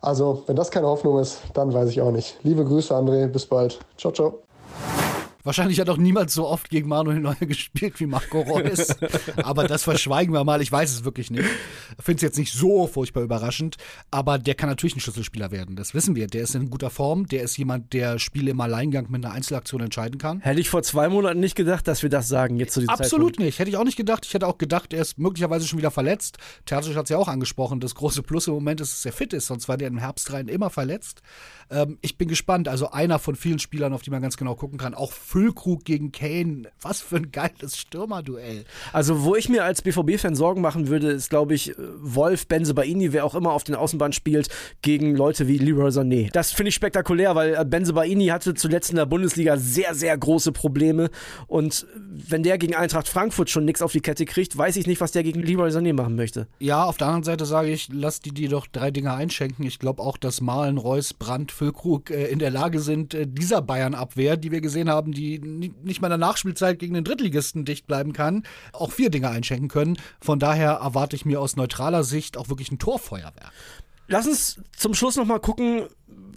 Also, 0.01 0.43
wenn 0.48 0.55
das 0.55 0.72
keine 0.72 0.88
Hoffnung 0.88 1.20
ist, 1.20 1.41
dann 1.53 1.74
weiß 1.74 1.89
ich 1.89 2.01
auch 2.01 2.12
nicht. 2.12 2.38
Liebe 2.43 2.65
Grüße, 2.65 2.96
André. 2.96 3.27
Bis 3.27 3.46
bald. 3.46 3.79
Ciao, 3.98 4.12
ciao. 4.12 4.50
Wahrscheinlich 5.43 5.79
hat 5.79 5.89
auch 5.89 5.98
niemand 5.98 6.29
so 6.31 6.48
oft 6.48 6.69
gegen 6.69 6.88
Manuel 6.88 7.19
Neuer 7.19 7.36
gespielt 7.39 8.00
wie 8.00 8.05
Marco 8.05 8.41
Reus. 8.41 8.88
aber 9.38 9.67
das 9.67 9.83
verschweigen 9.83 10.33
wir 10.33 10.43
mal. 10.43 10.62
Ich 10.62 10.71
weiß 10.71 10.91
es 10.91 11.03
wirklich 11.03 11.31
nicht. 11.31 11.45
Finde 12.00 12.17
es 12.17 12.21
jetzt 12.21 12.38
nicht 12.38 12.53
so 12.53 12.88
furchtbar 12.88 13.24
überraschend. 13.24 13.77
Aber 14.12 14.38
der 14.38 14.55
kann 14.55 14.69
natürlich 14.69 14.95
ein 14.95 15.00
Schlüsselspieler 15.00 15.51
werden. 15.51 15.75
Das 15.75 15.93
wissen 15.93 16.15
wir. 16.15 16.27
Der 16.27 16.43
ist 16.43 16.55
in 16.55 16.69
guter 16.69 16.89
Form. 16.89 17.27
Der 17.27 17.43
ist 17.43 17.57
jemand, 17.57 17.93
der 17.93 18.19
Spiele 18.19 18.51
im 18.51 18.62
Alleingang 18.62 19.07
mit 19.10 19.24
einer 19.25 19.33
Einzelaktion 19.33 19.81
entscheiden 19.81 20.17
kann. 20.17 20.39
Hätte 20.41 20.60
ich 20.60 20.69
vor 20.69 20.83
zwei 20.83 21.10
Monaten 21.10 21.39
nicht 21.39 21.55
gedacht, 21.55 21.88
dass 21.88 22.03
wir 22.03 22.10
das 22.10 22.27
sagen, 22.27 22.57
jetzt 22.57 22.74
zu 22.74 22.79
diesem 22.79 22.93
Absolut 22.93 23.10
Zeitpunkt. 23.33 23.39
nicht. 23.39 23.60
Hätte 23.60 23.69
ich 23.69 23.77
auch 23.77 23.83
nicht 23.83 23.98
gedacht. 23.98 24.25
Ich 24.25 24.33
hätte 24.33 24.48
auch 24.48 24.57
gedacht, 24.57 24.93
er 24.93 25.01
ist 25.01 25.17
möglicherweise 25.17 25.67
schon 25.67 25.80
wieder 25.80 25.91
verletzt. 25.91 26.38
Terzic 26.65 26.95
hat 26.95 27.06
es 27.06 27.10
ja 27.10 27.17
auch 27.17 27.27
angesprochen. 27.27 27.80
Das 27.80 27.95
große 27.95 28.23
Plus 28.23 28.47
im 28.47 28.54
Moment 28.54 28.82
ist, 28.82 28.93
dass 28.93 29.06
er 29.06 29.13
fit 29.13 29.34
ist. 29.34 29.47
Sonst 29.47 29.67
war 29.67 29.77
der 29.77 29.88
im 29.88 29.97
Herbst 29.97 30.32
rein 30.34 30.47
immer 30.47 30.69
verletzt. 30.69 31.21
Ähm, 31.69 31.97
ich 32.01 32.17
bin 32.17 32.27
gespannt. 32.27 32.67
Also 32.67 32.91
einer 32.91 33.19
von 33.19 33.36
vielen 33.36 33.60
Spielern, 33.60 33.93
auf 33.93 34.01
die 34.01 34.12
man 34.12 34.21
ganz 34.21 34.38
genau 34.38 34.56
gucken 34.56 34.77
kann. 34.77 34.93
Auch 34.93 35.12
Füllkrug 35.32 35.86
gegen 35.86 36.12
Kane. 36.12 36.63
Was 36.82 37.00
für 37.00 37.15
ein 37.15 37.32
geiles 37.32 37.78
Stürmerduell. 37.78 38.65
Also, 38.91 39.24
wo 39.24 39.38
ich 39.38 39.48
mir 39.48 39.63
als 39.63 39.82
BVB-Fan 39.82 40.36
Sorgen 40.36 40.60
machen 40.60 40.89
würde, 40.89 41.08
ist, 41.08 41.30
glaube 41.30 41.54
ich, 41.54 41.74
Wolf, 42.02 42.48
Benze 42.48 42.74
Baini, 42.74 43.13
wer 43.13 43.24
auch 43.24 43.34
immer 43.34 43.54
auf 43.54 43.63
den 43.63 43.76
Außenbahn 43.76 44.12
spielt, 44.12 44.50
gegen 44.82 45.15
Leute 45.15 45.48
wie 45.48 45.58
Leroy 45.58 45.89
Sané. 45.89 46.30
Das 46.34 46.52
finde 46.52 46.67
ich 46.67 46.76
spektakulär, 46.76 47.34
weil 47.34 47.56
äh, 47.56 47.63
Benze 47.63 47.94
Baini 47.94 48.28
hatte 48.28 48.56
zuletzt 48.56 48.89
in 48.89 48.98
der 48.98 49.06
Bundesliga 49.06 49.56
sehr, 49.56 49.96
sehr 49.96 50.17
große 50.17 50.52
Probleme. 50.52 51.10
Und 51.48 51.88
wenn 51.96 52.44
der 52.44 52.58
gegen 52.58 52.76
Eintracht 52.76 53.08
Frankfurt 53.08 53.50
schon 53.50 53.63
nichts 53.63 53.82
auf 53.82 53.94
die 53.94 54.02
Kette 54.02 54.26
kriegt, 54.26 54.58
weiß 54.58 54.76
ich 54.76 54.86
nicht, 54.86 55.00
was 55.00 55.13
der 55.13 55.24
gegen 55.24 55.41
Leroy 55.41 55.70
Sané 55.70 55.94
machen 55.94 56.17
möchte. 56.17 56.48
Ja, 56.60 56.84
auf 56.84 56.98
der 56.98 57.08
anderen 57.08 57.24
Seite 57.24 57.46
sage 57.46 57.72
ich, 57.72 57.88
lass 57.89 58.20
die 58.20 58.34
die 58.34 58.50
doch 58.50 58.67
drei 58.67 58.91
Dinge 58.91 59.13
einschenken. 59.13 59.65
Ich 59.65 59.80
glaube 59.80 60.02
auch, 60.02 60.17
dass 60.17 60.41
Malen, 60.41 60.78
Reus, 60.78 61.13
Brandt, 61.13 61.54
Füllkrug 61.54 62.10
äh, 62.10 62.26
in 62.26 62.39
der 62.39 62.52
Lage 62.52 62.82
sind, 62.82 63.13
äh, 63.13 63.26
dieser 63.26 63.62
Bayern-Abwehr, 63.62 64.36
die 64.36 64.52
wir 64.52 64.60
gesehen 64.60 64.89
haben, 64.89 65.13
die 65.13 65.20
ni- 65.39 65.73
nicht 65.84 66.01
mal 66.01 66.07
in 66.07 66.12
der 66.12 66.17
Nachspielzeit 66.17 66.79
gegen 66.79 66.93
den 66.93 67.03
Drittligisten 67.03 67.65
dicht 67.65 67.88
bleiben 67.88 68.13
kann, 68.13 68.43
auch 68.73 68.91
vier 68.91 69.10
Dinge 69.10 69.29
einschenken 69.29 69.67
können. 69.67 69.97
Von 70.19 70.39
daher 70.39 70.79
erwarte 70.81 71.15
ich 71.15 71.25
mir 71.25 71.39
aus 71.39 71.55
neutraler 71.55 72.03
Sicht 72.03 72.38
auch 72.38 72.49
wirklich 72.49 72.71
ein 72.71 72.79
Torfeuerwerk. 72.79 73.51
Lass 74.07 74.27
uns 74.27 74.60
zum 74.75 74.93
Schluss 74.93 75.15
noch 75.15 75.25
mal 75.25 75.39
gucken, 75.39 75.84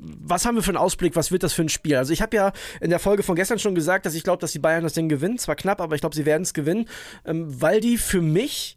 was 0.00 0.44
haben 0.44 0.54
wir 0.54 0.62
für 0.62 0.70
einen 0.70 0.76
Ausblick, 0.76 1.16
was 1.16 1.32
wird 1.32 1.42
das 1.42 1.54
für 1.54 1.62
ein 1.62 1.68
Spiel? 1.68 1.96
Also 1.96 2.12
ich 2.12 2.22
habe 2.22 2.36
ja 2.36 2.52
in 2.80 2.90
der 2.90 2.98
Folge 2.98 3.22
von 3.22 3.36
gestern 3.36 3.58
schon 3.58 3.74
gesagt, 3.74 4.06
dass 4.06 4.14
ich 4.14 4.22
glaube, 4.22 4.40
dass 4.40 4.52
die 4.52 4.58
Bayern 4.58 4.82
das 4.82 4.92
Ding 4.92 5.08
gewinnen. 5.08 5.38
Zwar 5.38 5.56
knapp, 5.56 5.80
aber 5.80 5.94
ich 5.94 6.02
glaube, 6.02 6.14
sie 6.14 6.26
werden 6.26 6.42
es 6.42 6.52
gewinnen, 6.52 6.88
ähm, 7.24 7.60
weil 7.60 7.80
die 7.80 7.96
für 7.96 8.20
mich, 8.20 8.76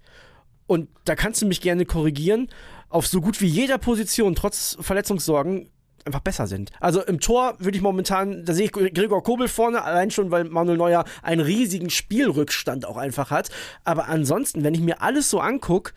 und 0.67 0.89
da 1.06 1.15
kannst 1.15 1.41
du 1.41 1.46
mich 1.46 1.62
gerne 1.62 1.86
korrigieren, 1.86 2.48
auf 2.89 3.06
so 3.06 3.20
gut 3.20 3.41
wie 3.41 3.48
jeder 3.48 3.78
Position, 3.78 4.36
trotz 4.36 4.78
Verletzungssorgen, 4.80 5.70
einfach 6.08 6.22
besser 6.22 6.48
sind. 6.48 6.72
Also 6.80 7.04
im 7.04 7.20
Tor 7.20 7.56
würde 7.60 7.78
ich 7.78 7.84
momentan, 7.84 8.43
da 8.46 8.54
sehe 8.54 8.65
ich 8.65 8.72
Gregor 8.72 9.24
Kobel 9.24 9.48
vorne, 9.48 9.84
allein 9.84 10.12
schon, 10.12 10.32
weil 10.32 10.46
Manuel 10.46 10.78
Neuer 10.78 11.06
einen 11.22 11.41
riesigen 11.41 11.89
Spielrückstand 11.89 12.86
auch 12.86 12.98
einfach 12.98 13.30
hat. 13.30 13.50
Aber 13.84 14.08
ansonsten, 14.08 14.63
wenn 14.63 14.74
ich 14.74 14.82
mir 14.82 15.02
alles 15.02 15.30
so 15.30 15.39
angucke, 15.39 15.93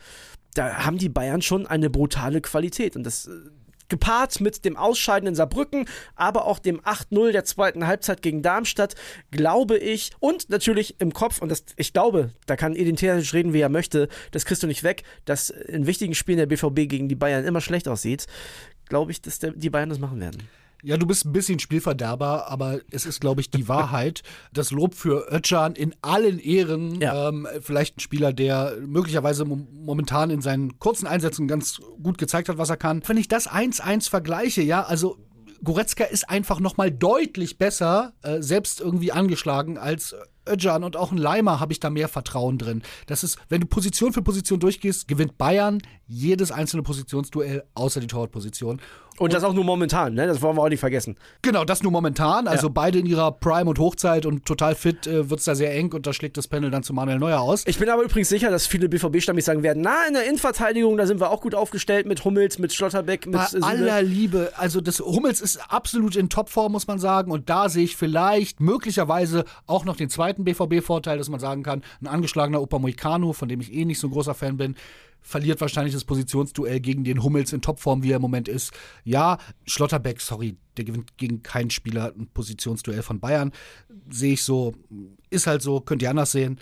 da 0.53 0.85
haben 0.85 0.97
die 0.97 1.09
Bayern 1.09 1.41
schon 1.41 1.65
eine 1.65 1.89
brutale 1.89 2.41
Qualität. 2.41 2.95
Und 2.95 3.03
das 3.03 3.27
äh, 3.27 3.31
gepaart 3.91 4.39
mit 4.39 4.65
dem 4.65 4.77
Ausscheiden 4.77 5.27
in 5.27 5.35
Saarbrücken, 5.35 5.85
aber 6.15 6.45
auch 6.45 6.59
dem 6.59 6.79
8-0 6.81 7.33
der 7.33 7.43
zweiten 7.43 7.85
Halbzeit 7.85 8.21
gegen 8.21 8.41
Darmstadt, 8.41 8.95
glaube 9.31 9.77
ich, 9.77 10.11
und 10.19 10.49
natürlich 10.49 10.95
im 10.99 11.13
Kopf, 11.13 11.41
und 11.41 11.49
das, 11.49 11.65
ich 11.75 11.93
glaube, 11.93 12.31
da 12.47 12.55
kann 12.55 12.73
Terzic 12.73 13.33
reden, 13.33 13.53
wie 13.53 13.59
er 13.59 13.69
möchte, 13.69 14.07
das 14.31 14.45
kriegst 14.45 14.63
du 14.63 14.67
nicht 14.67 14.83
weg, 14.83 15.03
dass 15.25 15.49
in 15.49 15.87
wichtigen 15.87 16.15
Spielen 16.15 16.37
der 16.37 16.45
BVB 16.45 16.89
gegen 16.89 17.09
die 17.09 17.15
Bayern 17.15 17.45
immer 17.45 17.61
schlecht 17.61 17.87
aussieht, 17.87 18.27
glaube 18.91 19.11
ich, 19.11 19.21
dass 19.23 19.39
der, 19.39 19.51
die 19.51 19.71
Bayern 19.71 19.89
das 19.89 19.97
machen 19.99 20.19
werden. 20.19 20.43
Ja, 20.83 20.97
du 20.97 21.05
bist 21.05 21.25
ein 21.25 21.31
bisschen 21.31 21.59
Spielverderber, 21.59 22.49
aber 22.49 22.79
es 22.91 23.05
ist, 23.05 23.21
glaube 23.21 23.39
ich, 23.41 23.49
die 23.51 23.67
Wahrheit. 23.67 24.21
Das 24.53 24.71
Lob 24.71 24.95
für 24.95 25.31
Özcan 25.31 25.73
in 25.75 25.95
allen 26.01 26.37
Ehren. 26.39 26.99
Ja. 26.99 27.29
Ähm, 27.29 27.47
vielleicht 27.61 27.97
ein 27.97 27.99
Spieler, 28.01 28.33
der 28.33 28.75
möglicherweise 28.85 29.45
mom- 29.45 29.67
momentan 29.85 30.29
in 30.29 30.41
seinen 30.41 30.77
kurzen 30.79 31.07
Einsätzen 31.07 31.47
ganz 31.47 31.79
gut 32.03 32.17
gezeigt 32.17 32.49
hat, 32.49 32.57
was 32.57 32.69
er 32.69 32.77
kann. 32.77 33.01
Wenn 33.07 33.17
ich 33.17 33.27
das 33.27 33.47
1-1 33.49 34.09
vergleiche, 34.09 34.61
ja, 34.61 34.83
also 34.83 35.17
Goretzka 35.63 36.03
ist 36.05 36.27
einfach 36.29 36.59
noch 36.59 36.77
mal 36.77 36.89
deutlich 36.91 37.57
besser, 37.59 38.13
äh, 38.23 38.41
selbst 38.41 38.81
irgendwie 38.81 39.11
angeschlagen 39.11 39.77
als 39.77 40.15
Özcan 40.47 40.83
und 40.83 40.97
auch 40.97 41.11
ein 41.11 41.17
Leimer 41.17 41.59
habe 41.59 41.73
ich 41.73 41.79
da 41.79 41.89
mehr 41.89 42.07
Vertrauen 42.07 42.57
drin. 42.57 42.81
Das 43.07 43.23
ist, 43.23 43.37
wenn 43.49 43.61
du 43.61 43.67
Position 43.67 44.13
für 44.13 44.21
Position 44.21 44.59
durchgehst, 44.59 45.07
gewinnt 45.07 45.37
Bayern 45.37 45.79
jedes 46.07 46.51
einzelne 46.51 46.83
Positionsduell 46.83 47.63
außer 47.73 47.99
die 47.99 48.07
Torwartposition. 48.07 48.81
Und 49.17 49.33
das 49.33 49.43
auch 49.43 49.53
nur 49.53 49.63
momentan, 49.63 50.15
ne? 50.15 50.25
Das 50.25 50.41
wollen 50.41 50.57
wir 50.57 50.63
auch 50.63 50.69
nicht 50.69 50.79
vergessen. 50.79 51.15
Genau, 51.41 51.63
das 51.63 51.83
nur 51.83 51.91
momentan. 51.91 52.47
Also 52.47 52.67
ja. 52.67 52.73
beide 52.73 52.97
in 52.97 53.05
ihrer 53.05 53.31
Prime 53.31 53.69
und 53.69 53.77
Hochzeit 53.77 54.25
und 54.25 54.45
total 54.45 54.73
fit 54.73 55.05
äh, 55.05 55.29
wird 55.29 55.41
es 55.41 55.45
da 55.45 55.53
sehr 55.53 55.75
eng 55.75 55.93
und 55.93 56.07
da 56.07 56.13
schlägt 56.13 56.37
das 56.37 56.47
Panel 56.47 56.71
dann 56.71 56.81
zu 56.81 56.93
Manuel 56.93 57.19
Neuer 57.19 57.39
aus. 57.39 57.63
Ich 57.67 57.77
bin 57.77 57.89
aber 57.89 58.01
übrigens 58.03 58.29
sicher, 58.29 58.49
dass 58.49 58.65
viele 58.65 58.89
BVB-Stammis 58.89 59.45
sagen 59.45 59.63
werden, 59.63 59.83
na, 59.83 60.07
in 60.07 60.13
der 60.13 60.25
Innenverteidigung, 60.25 60.97
da 60.97 61.05
sind 61.05 61.19
wir 61.19 61.29
auch 61.29 61.41
gut 61.41 61.53
aufgestellt 61.53 62.07
mit 62.07 62.25
Hummels, 62.25 62.57
mit 62.57 62.73
Schlotterbeck, 62.73 63.27
mit 63.27 63.35
Bei 63.35 63.45
Süle. 63.45 63.65
aller 63.65 64.01
Liebe, 64.01 64.53
also 64.55 64.81
das 64.81 64.99
Hummels 64.99 65.39
ist 65.39 65.71
absolut 65.71 66.15
in 66.15 66.29
Topform, 66.29 66.71
muss 66.71 66.87
man 66.87 66.97
sagen. 66.97 67.31
Und 67.31 67.49
da 67.49 67.69
sehe 67.69 67.83
ich 67.83 67.97
vielleicht 67.97 68.59
möglicherweise 68.59 69.45
auch 69.67 69.85
noch 69.85 69.97
den 69.97 70.09
zweiten 70.09 70.30
BVB-Vorteil, 70.37 71.17
dass 71.17 71.29
man 71.29 71.39
sagen 71.39 71.63
kann, 71.63 71.83
ein 72.01 72.07
angeschlagener 72.07 72.61
Opa 72.61 72.79
Moicano, 72.79 73.33
von 73.33 73.49
dem 73.49 73.61
ich 73.61 73.73
eh 73.73 73.85
nicht 73.85 73.99
so 73.99 74.07
ein 74.07 74.11
großer 74.11 74.33
Fan 74.33 74.57
bin, 74.57 74.75
verliert 75.21 75.61
wahrscheinlich 75.61 75.93
das 75.93 76.05
Positionsduell 76.05 76.79
gegen 76.79 77.03
den 77.03 77.23
Hummels 77.23 77.53
in 77.53 77.61
Topform, 77.61 78.03
wie 78.03 78.11
er 78.11 78.15
im 78.15 78.21
Moment 78.21 78.47
ist. 78.47 78.73
Ja, 79.03 79.37
Schlotterbeck, 79.65 80.19
sorry, 80.19 80.57
der 80.77 80.85
gewinnt 80.85 81.17
gegen 81.17 81.43
keinen 81.43 81.69
Spieler 81.69 82.13
ein 82.17 82.27
Positionsduell 82.27 83.03
von 83.03 83.19
Bayern. 83.19 83.51
Sehe 84.09 84.33
ich 84.33 84.43
so, 84.43 84.73
ist 85.29 85.47
halt 85.47 85.61
so, 85.61 85.79
könnt 85.79 86.01
ihr 86.01 86.09
anders 86.09 86.31
sehen 86.31 86.59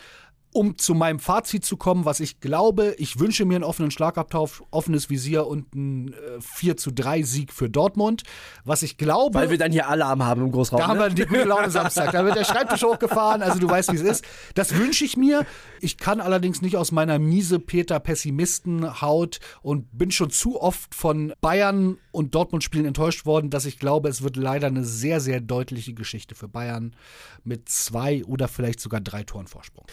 um 0.51 0.77
zu 0.77 0.95
meinem 0.95 1.19
Fazit 1.19 1.63
zu 1.63 1.77
kommen, 1.77 2.05
was 2.05 2.19
ich 2.19 2.39
glaube, 2.39 2.95
ich 2.97 3.19
wünsche 3.19 3.45
mir 3.45 3.55
einen 3.55 3.63
offenen 3.63 3.91
Schlagabtausch, 3.91 4.63
offenes 4.71 5.09
Visier 5.09 5.45
und 5.45 5.73
einen 5.75 6.13
äh, 6.13 6.41
4 6.41 6.77
zu 6.77 6.91
3 6.91 7.21
Sieg 7.23 7.53
für 7.53 7.69
Dortmund. 7.69 8.23
Was 8.65 8.81
ich 8.81 8.97
glaube. 8.97 9.37
Weil 9.37 9.51
wir 9.51 9.57
dann 9.57 9.71
hier 9.71 9.87
Alarm 9.87 10.23
haben 10.23 10.41
im 10.41 10.51
Großraum. 10.51 10.79
Da 10.79 10.87
ne? 10.87 10.89
haben 10.89 10.99
wir 10.99 11.09
die 11.09 11.25
gute 11.25 11.43
Laune 11.43 11.69
Samstag. 11.69 12.11
Da 12.11 12.25
wird 12.25 12.35
der 12.35 12.45
Schreibtisch 12.45 12.83
hochgefahren, 12.83 13.41
also 13.43 13.59
du 13.59 13.69
weißt, 13.69 13.91
wie 13.91 13.97
es 13.97 14.01
ist. 14.01 14.25
Das 14.55 14.75
wünsche 14.75 15.05
ich 15.05 15.17
mir. 15.17 15.45
Ich 15.81 15.97
kann 15.97 16.19
allerdings 16.19 16.61
nicht 16.61 16.77
aus 16.77 16.91
meiner 16.91 17.19
miese 17.19 17.59
Peter-Pessimisten-Haut 17.59 19.39
und 19.61 19.97
bin 19.97 20.11
schon 20.11 20.31
zu 20.31 20.61
oft 20.61 20.95
von 20.95 21.33
Bayern 21.41 21.97
und 22.11 22.33
Dortmund-Spielen 22.33 22.85
enttäuscht 22.85 23.25
worden, 23.25 23.49
dass 23.49 23.65
ich 23.65 23.79
glaube, 23.79 24.09
es 24.09 24.23
wird 24.23 24.35
leider 24.35 24.67
eine 24.67 24.83
sehr, 24.83 25.19
sehr 25.19 25.41
deutliche 25.41 25.93
Geschichte 25.93 26.35
für 26.35 26.47
Bayern 26.47 26.95
mit 27.43 27.69
zwei 27.69 28.23
oder 28.25 28.47
vielleicht 28.47 28.79
sogar 28.79 28.99
drei 28.99 29.23
Toren 29.23 29.47
Vorsprung. 29.47 29.85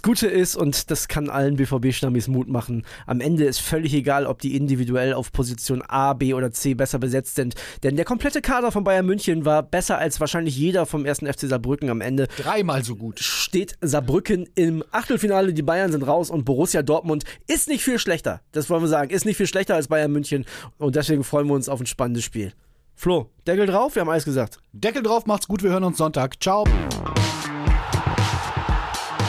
Das 0.00 0.08
Gute 0.08 0.28
ist, 0.28 0.56
und 0.56 0.90
das 0.90 1.08
kann 1.08 1.28
allen 1.28 1.56
BVB-Stammis 1.56 2.26
Mut 2.26 2.48
machen, 2.48 2.86
am 3.06 3.20
Ende 3.20 3.44
ist 3.44 3.60
völlig 3.60 3.92
egal, 3.92 4.24
ob 4.24 4.40
die 4.40 4.56
individuell 4.56 5.12
auf 5.12 5.30
Position 5.30 5.82
A, 5.86 6.14
B 6.14 6.32
oder 6.32 6.52
C 6.52 6.72
besser 6.72 6.98
besetzt 6.98 7.34
sind. 7.34 7.54
Denn 7.82 7.96
der 7.96 8.06
komplette 8.06 8.40
Kader 8.40 8.72
von 8.72 8.82
Bayern 8.82 9.04
München 9.04 9.44
war 9.44 9.62
besser 9.62 9.98
als 9.98 10.18
wahrscheinlich 10.18 10.56
jeder 10.56 10.86
vom 10.86 11.04
ersten 11.04 11.30
FC 11.30 11.40
Saarbrücken 11.40 11.90
am 11.90 12.00
Ende. 12.00 12.28
Dreimal 12.38 12.82
so 12.82 12.96
gut. 12.96 13.20
Steht 13.20 13.76
Saarbrücken 13.82 14.48
im 14.54 14.82
Achtelfinale, 14.90 15.52
die 15.52 15.60
Bayern 15.60 15.92
sind 15.92 16.04
raus 16.04 16.30
und 16.30 16.46
Borussia 16.46 16.80
Dortmund 16.80 17.24
ist 17.46 17.68
nicht 17.68 17.84
viel 17.84 17.98
schlechter. 17.98 18.40
Das 18.52 18.70
wollen 18.70 18.82
wir 18.82 18.88
sagen. 18.88 19.10
Ist 19.10 19.26
nicht 19.26 19.36
viel 19.36 19.46
schlechter 19.46 19.74
als 19.74 19.88
Bayern 19.88 20.12
München. 20.12 20.46
Und 20.78 20.96
deswegen 20.96 21.24
freuen 21.24 21.46
wir 21.46 21.52
uns 21.52 21.68
auf 21.68 21.78
ein 21.78 21.84
spannendes 21.84 22.24
Spiel. 22.24 22.54
Flo, 22.94 23.28
Deckel 23.46 23.66
drauf, 23.66 23.96
wir 23.96 24.00
haben 24.00 24.08
alles 24.08 24.24
gesagt. 24.24 24.60
Deckel 24.72 25.02
drauf, 25.02 25.26
macht's 25.26 25.46
gut, 25.46 25.62
wir 25.62 25.68
hören 25.68 25.84
uns 25.84 25.98
Sonntag. 25.98 26.42
Ciao. 26.42 26.64